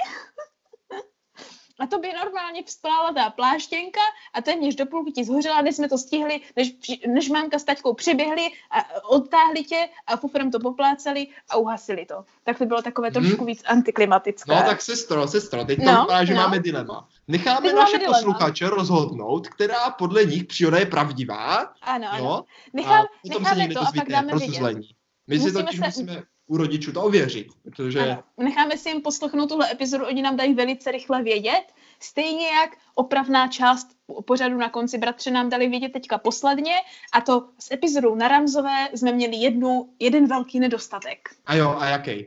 [1.78, 4.00] A to by normálně vzplála ta pláštěnka
[4.34, 6.74] a téměř do půlky ti zhořela, než jsme to stihli, než,
[7.06, 12.24] než mámka s taťkou přiběhli a odtáhli tě a fufrem to popláceli a uhasili to.
[12.44, 13.46] Tak to bylo takové trošku hmm.
[13.46, 14.54] víc antiklimatické.
[14.54, 16.40] No tak sestro, sestro, teď no, vypadá, že no.
[16.40, 17.08] máme dilema.
[17.28, 18.76] Necháme teď naše posluchače dilema.
[18.76, 21.72] rozhodnout, která podle nich příroda je pravdivá.
[21.82, 22.44] Ano, ano.
[22.72, 24.78] Nechám, necháme to a pak dáme vidět.
[25.26, 25.86] My si totiž se...
[25.86, 28.00] musíme u rodičů to ověřit, protože...
[28.00, 28.22] Ano.
[28.36, 31.62] Necháme si jim poslechnout tuhle epizodu, oni nám dají velice rychle vědět.
[32.00, 33.88] Stejně jak opravná část
[34.24, 36.72] pořadu na konci bratře nám dali vědět teďka posledně
[37.12, 41.28] a to s epizodou na Ramzové jsme měli jednu, jeden velký nedostatek.
[41.46, 42.26] A jo, a jaký?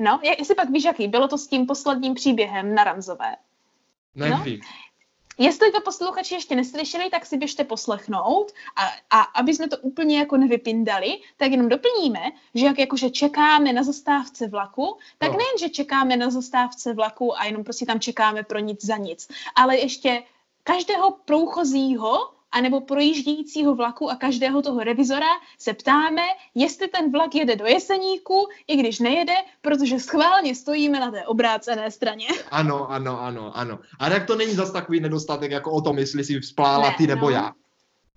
[0.00, 1.08] No, jestli pak víš, jaký.
[1.08, 3.36] Bylo to s tím posledním příběhem na Ramzové.
[4.14, 4.60] Nevím.
[4.60, 4.66] No?
[5.38, 10.18] Jestli to posluchači ještě neslyšeli, tak si běžte poslechnout a, a aby jsme to úplně
[10.18, 12.20] jako nevypindali, tak jenom doplníme,
[12.54, 15.36] že jak jakože čekáme na zastávce vlaku, tak no.
[15.38, 19.28] nejen, že čekáme na zastávce vlaku a jenom prostě tam čekáme pro nic za nic,
[19.56, 20.22] ale ještě
[20.64, 25.26] každého průchozího anebo projíždějícího vlaku a každého toho revizora
[25.58, 26.22] se ptáme,
[26.54, 31.90] jestli ten vlak jede do Jeseníku, i když nejede, protože schválně stojíme na té obrácené
[31.90, 32.26] straně.
[32.50, 33.78] Ano, ano, ano, ano.
[33.98, 37.06] A tak to není zas takový nedostatek jako o tom, jestli si vzplála ne, ty
[37.06, 37.30] nebo no.
[37.30, 37.52] já.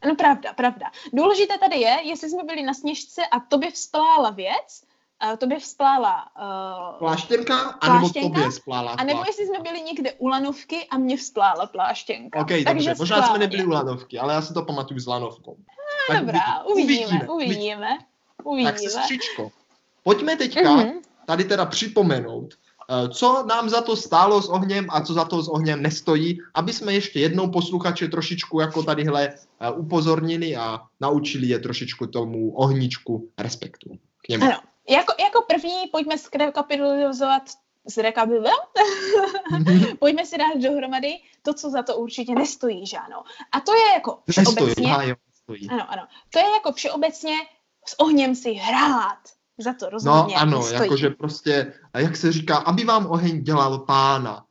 [0.06, 0.92] No pravda, pravda.
[1.14, 4.84] Důležité tady je, jestli jsme byli na sněžce a to by vzplála věc,
[5.24, 9.82] uh, to by vzplála uh, pláštěnka, anebo to by vzplála A nebo jestli jsme byli
[9.82, 12.40] někde u lanovky a mě vzplála pláštěnka.
[12.40, 15.58] Ok, Takže dobře, možná jsme nebyli u lanovky, ale já si to pamatuju s lanovkou.
[15.58, 17.28] No, tak dobrá, uvidíme, uvidíme.
[17.30, 17.98] uvidíme.
[18.44, 18.72] uvidíme.
[18.72, 19.52] Tak sestřičko,
[20.04, 20.94] pojďme teďka mm-hmm.
[21.26, 22.54] tady teda připomenout,
[22.90, 26.40] eh, co nám za to stálo s ohněm a co za to s ohněm nestojí,
[26.54, 29.34] aby jsme ještě jednou posluchače trošičku jako tadyhle
[29.76, 33.90] upozornili a naučili je trošičku tomu ohničku respektu.
[34.22, 34.44] K němu.
[34.46, 34.60] Ano,
[34.90, 37.44] jako, jako první pojďme zrekapitulizovat
[37.88, 38.70] zrekapitulovat?
[39.52, 39.98] Mm-hmm.
[40.00, 43.24] pojďme si dát dohromady to, co za to určitě nestojí, že ano.
[43.52, 44.88] A to je jako všeobecně...
[44.88, 45.70] Nestojí, nestojí.
[45.70, 46.08] Ano, ano.
[46.30, 47.36] To je jako všeobecně
[47.88, 49.20] s ohněm si hrát.
[49.58, 54.46] Za to rozhodně No ano, jakože prostě, jak se říká, aby vám oheň dělal pána.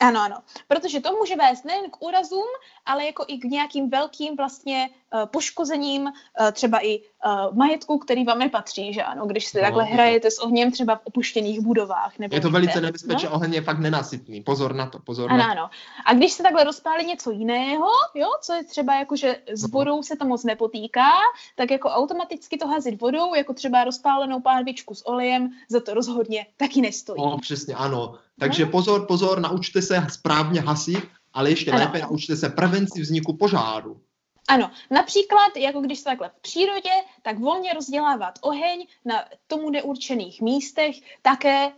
[0.00, 0.36] Ano, ano.
[0.68, 2.46] Protože to může vést nejen k úrazům,
[2.86, 4.90] ale jako i k nějakým velkým vlastně
[5.24, 6.10] poškozením uh,
[6.52, 10.38] třeba i uh, majetku, který vám nepatří, že ano, když si no, takhle hrajete s
[10.38, 12.18] ohněm třeba v opuštěných budovách.
[12.18, 13.34] Nebo je to velice nebezpečné, no?
[13.34, 15.50] oheň je fakt nenasytný, pozor na to, pozor ano, na to.
[15.50, 15.70] Ano,
[16.06, 19.68] A když se takhle rozpálí něco jiného, jo, co je třeba jako, že s no.
[19.68, 21.10] vodou se to moc nepotýká,
[21.56, 26.46] tak jako automaticky to hazit vodou, jako třeba rozpálenou pánvičku s olejem, za to rozhodně
[26.56, 27.22] taky nestojí.
[27.22, 28.14] No, přesně, ano.
[28.38, 28.70] Takže no.
[28.70, 31.80] pozor, pozor, naučte se správně hasit, ale ještě ano.
[31.80, 34.00] lépe naučte se prevenci vzniku požáru.
[34.48, 36.90] Ano, například, jako když jste takhle v přírodě,
[37.22, 41.72] tak volně rozdělávat oheň na tomu neurčených místech, také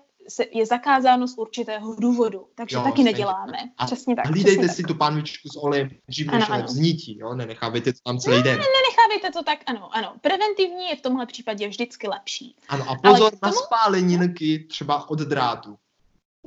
[0.52, 3.58] je zakázáno z určitého důvodu, takže jo, taky neděláme.
[3.78, 4.26] A Přesně tak.
[4.26, 4.88] Hlídejte přesně si tak.
[4.88, 7.34] tu pánvičku s olejem dřív než vznítí, jo?
[7.34, 8.58] nenechávejte to tam celý den.
[8.58, 10.14] Ne, nenechávejte to tak, ano, ano.
[10.20, 12.56] Preventivní je v tomhle případě vždycky lepší.
[12.68, 13.40] Ano a pozor tomu...
[13.42, 15.78] na spáleninky třeba od drátu.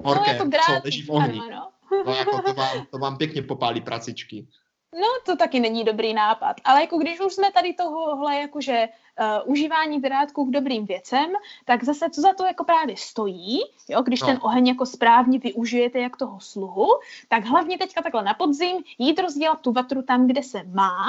[0.04, 1.40] Horké, no, jako drát, co leží v ohni.
[1.40, 2.04] Ano, ano.
[2.06, 4.48] No, jako to, vám, to vám pěkně popálí pracičky.
[4.94, 6.56] No, to taky není dobrý nápad.
[6.64, 11.30] Ale jako když už jsme tady tohohle jakože uh, užívání drátku k dobrým věcem,
[11.66, 13.60] tak zase co za to jako právě stojí,
[13.90, 14.28] jo, když no.
[14.28, 16.88] ten oheň jako správně využijete jak toho sluhu,
[17.28, 21.06] tak hlavně teďka takhle na podzim jít rozdělat tu vatru tam, kde se má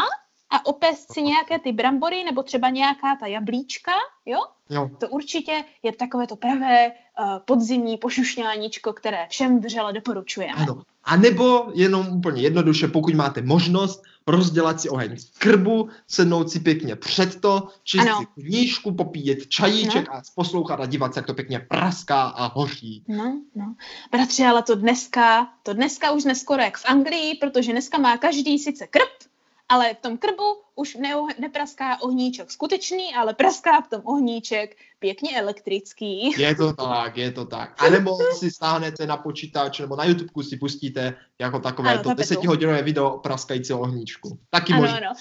[0.50, 3.92] a opést si nějaké ty brambory nebo třeba nějaká ta jablíčka,
[4.26, 4.38] jo?
[4.70, 4.90] jo.
[4.98, 10.62] To určitě je takové to pravé uh, podzimní pošušňáníčko, které všem vřele doporučujeme.
[10.62, 10.82] Ano.
[11.10, 16.60] A nebo jenom úplně jednoduše, pokud máte možnost, rozdělat si oheň v krbu, sednout si
[16.60, 20.14] pěkně před to, číst si knížku, popíjet čajíček no.
[20.14, 23.04] a poslouchat a dívat se, jak to pěkně praská a hoří.
[23.08, 23.74] No, no.
[24.12, 28.58] Bratři, ale to dneska, to dneska už neskoro jak v Anglii, protože dneska má každý
[28.58, 29.29] sice krb,
[29.70, 30.44] ale v tom krbu
[30.74, 36.34] už ne, nepraská ohníček skutečný, ale praská v tom ohníček pěkně elektrický.
[36.42, 37.82] Je to tak, je to tak.
[37.82, 42.14] A nebo si stáhnete na počítač nebo na YouTube si pustíte jako takové ano, to
[42.14, 44.38] desetihodinové video praskajícího ohníčku.
[44.50, 44.96] Taky ano, možná.
[44.96, 45.12] Ano.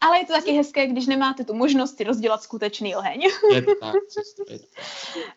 [0.00, 3.22] Ale je to taky hezké, když nemáte tu možnost si rozdělat skutečný oheň.
[3.54, 3.94] Je to tak.
[4.50, 4.64] Je to.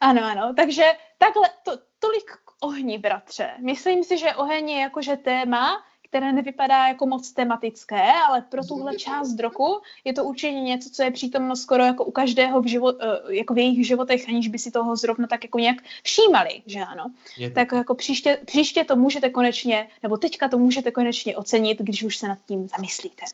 [0.01, 0.53] Ano, ano.
[0.56, 0.84] Takže
[1.18, 3.49] takhle, to, tolik k ohni, bratře.
[3.60, 5.84] Myslím si, že oheň je jakože téma,
[6.16, 11.03] které nevypadá jako moc tematické, ale pro tuhle část roku je to určitě něco, co
[11.03, 14.59] je přítomno skoro jako u každého v, život, eh, jako v jejich životech, aniž by
[14.59, 17.11] si toho zrovna tak jako nějak všímali, že ano.
[17.38, 22.03] Je tak jako příště, příště to můžete konečně, nebo teďka to můžete konečně ocenit, když
[22.03, 23.26] už se nad tím zamyslíte.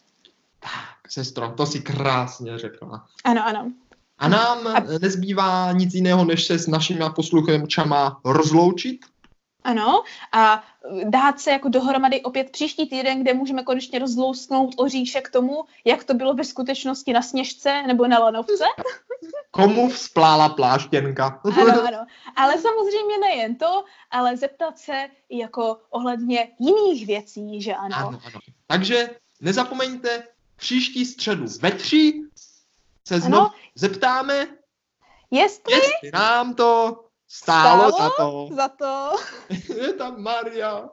[0.60, 3.06] Tak, sestro, to si krásně řekla.
[3.24, 3.72] Ano, ano.
[4.18, 4.80] A nám a...
[5.02, 9.06] nezbývá nic jiného, než se s našimi posluchačama rozloučit.
[9.64, 10.64] Ano, a
[11.03, 16.14] dát se jako dohromady opět příští týden, kde můžeme konečně rozlousknout oříšek tomu, jak to
[16.14, 18.64] bylo ve skutečnosti na Sněžce nebo na Lanovce.
[19.51, 21.41] Komu vzplála pláštěnka.
[21.43, 22.05] ano, ano.
[22.36, 27.95] Ale samozřejmě nejen to, ale zeptat se jako ohledně jiných věcí, že ano.
[27.95, 28.39] Ano, ano.
[28.68, 29.09] Takže
[29.41, 32.22] nezapomeňte, příští středu ve tři
[33.07, 34.47] se znovu zeptáme,
[35.32, 35.74] jestli...
[35.74, 38.28] jestli nám to Stálo, Stálo za to.
[38.52, 38.94] Za to.
[39.72, 40.92] Je tam Maria.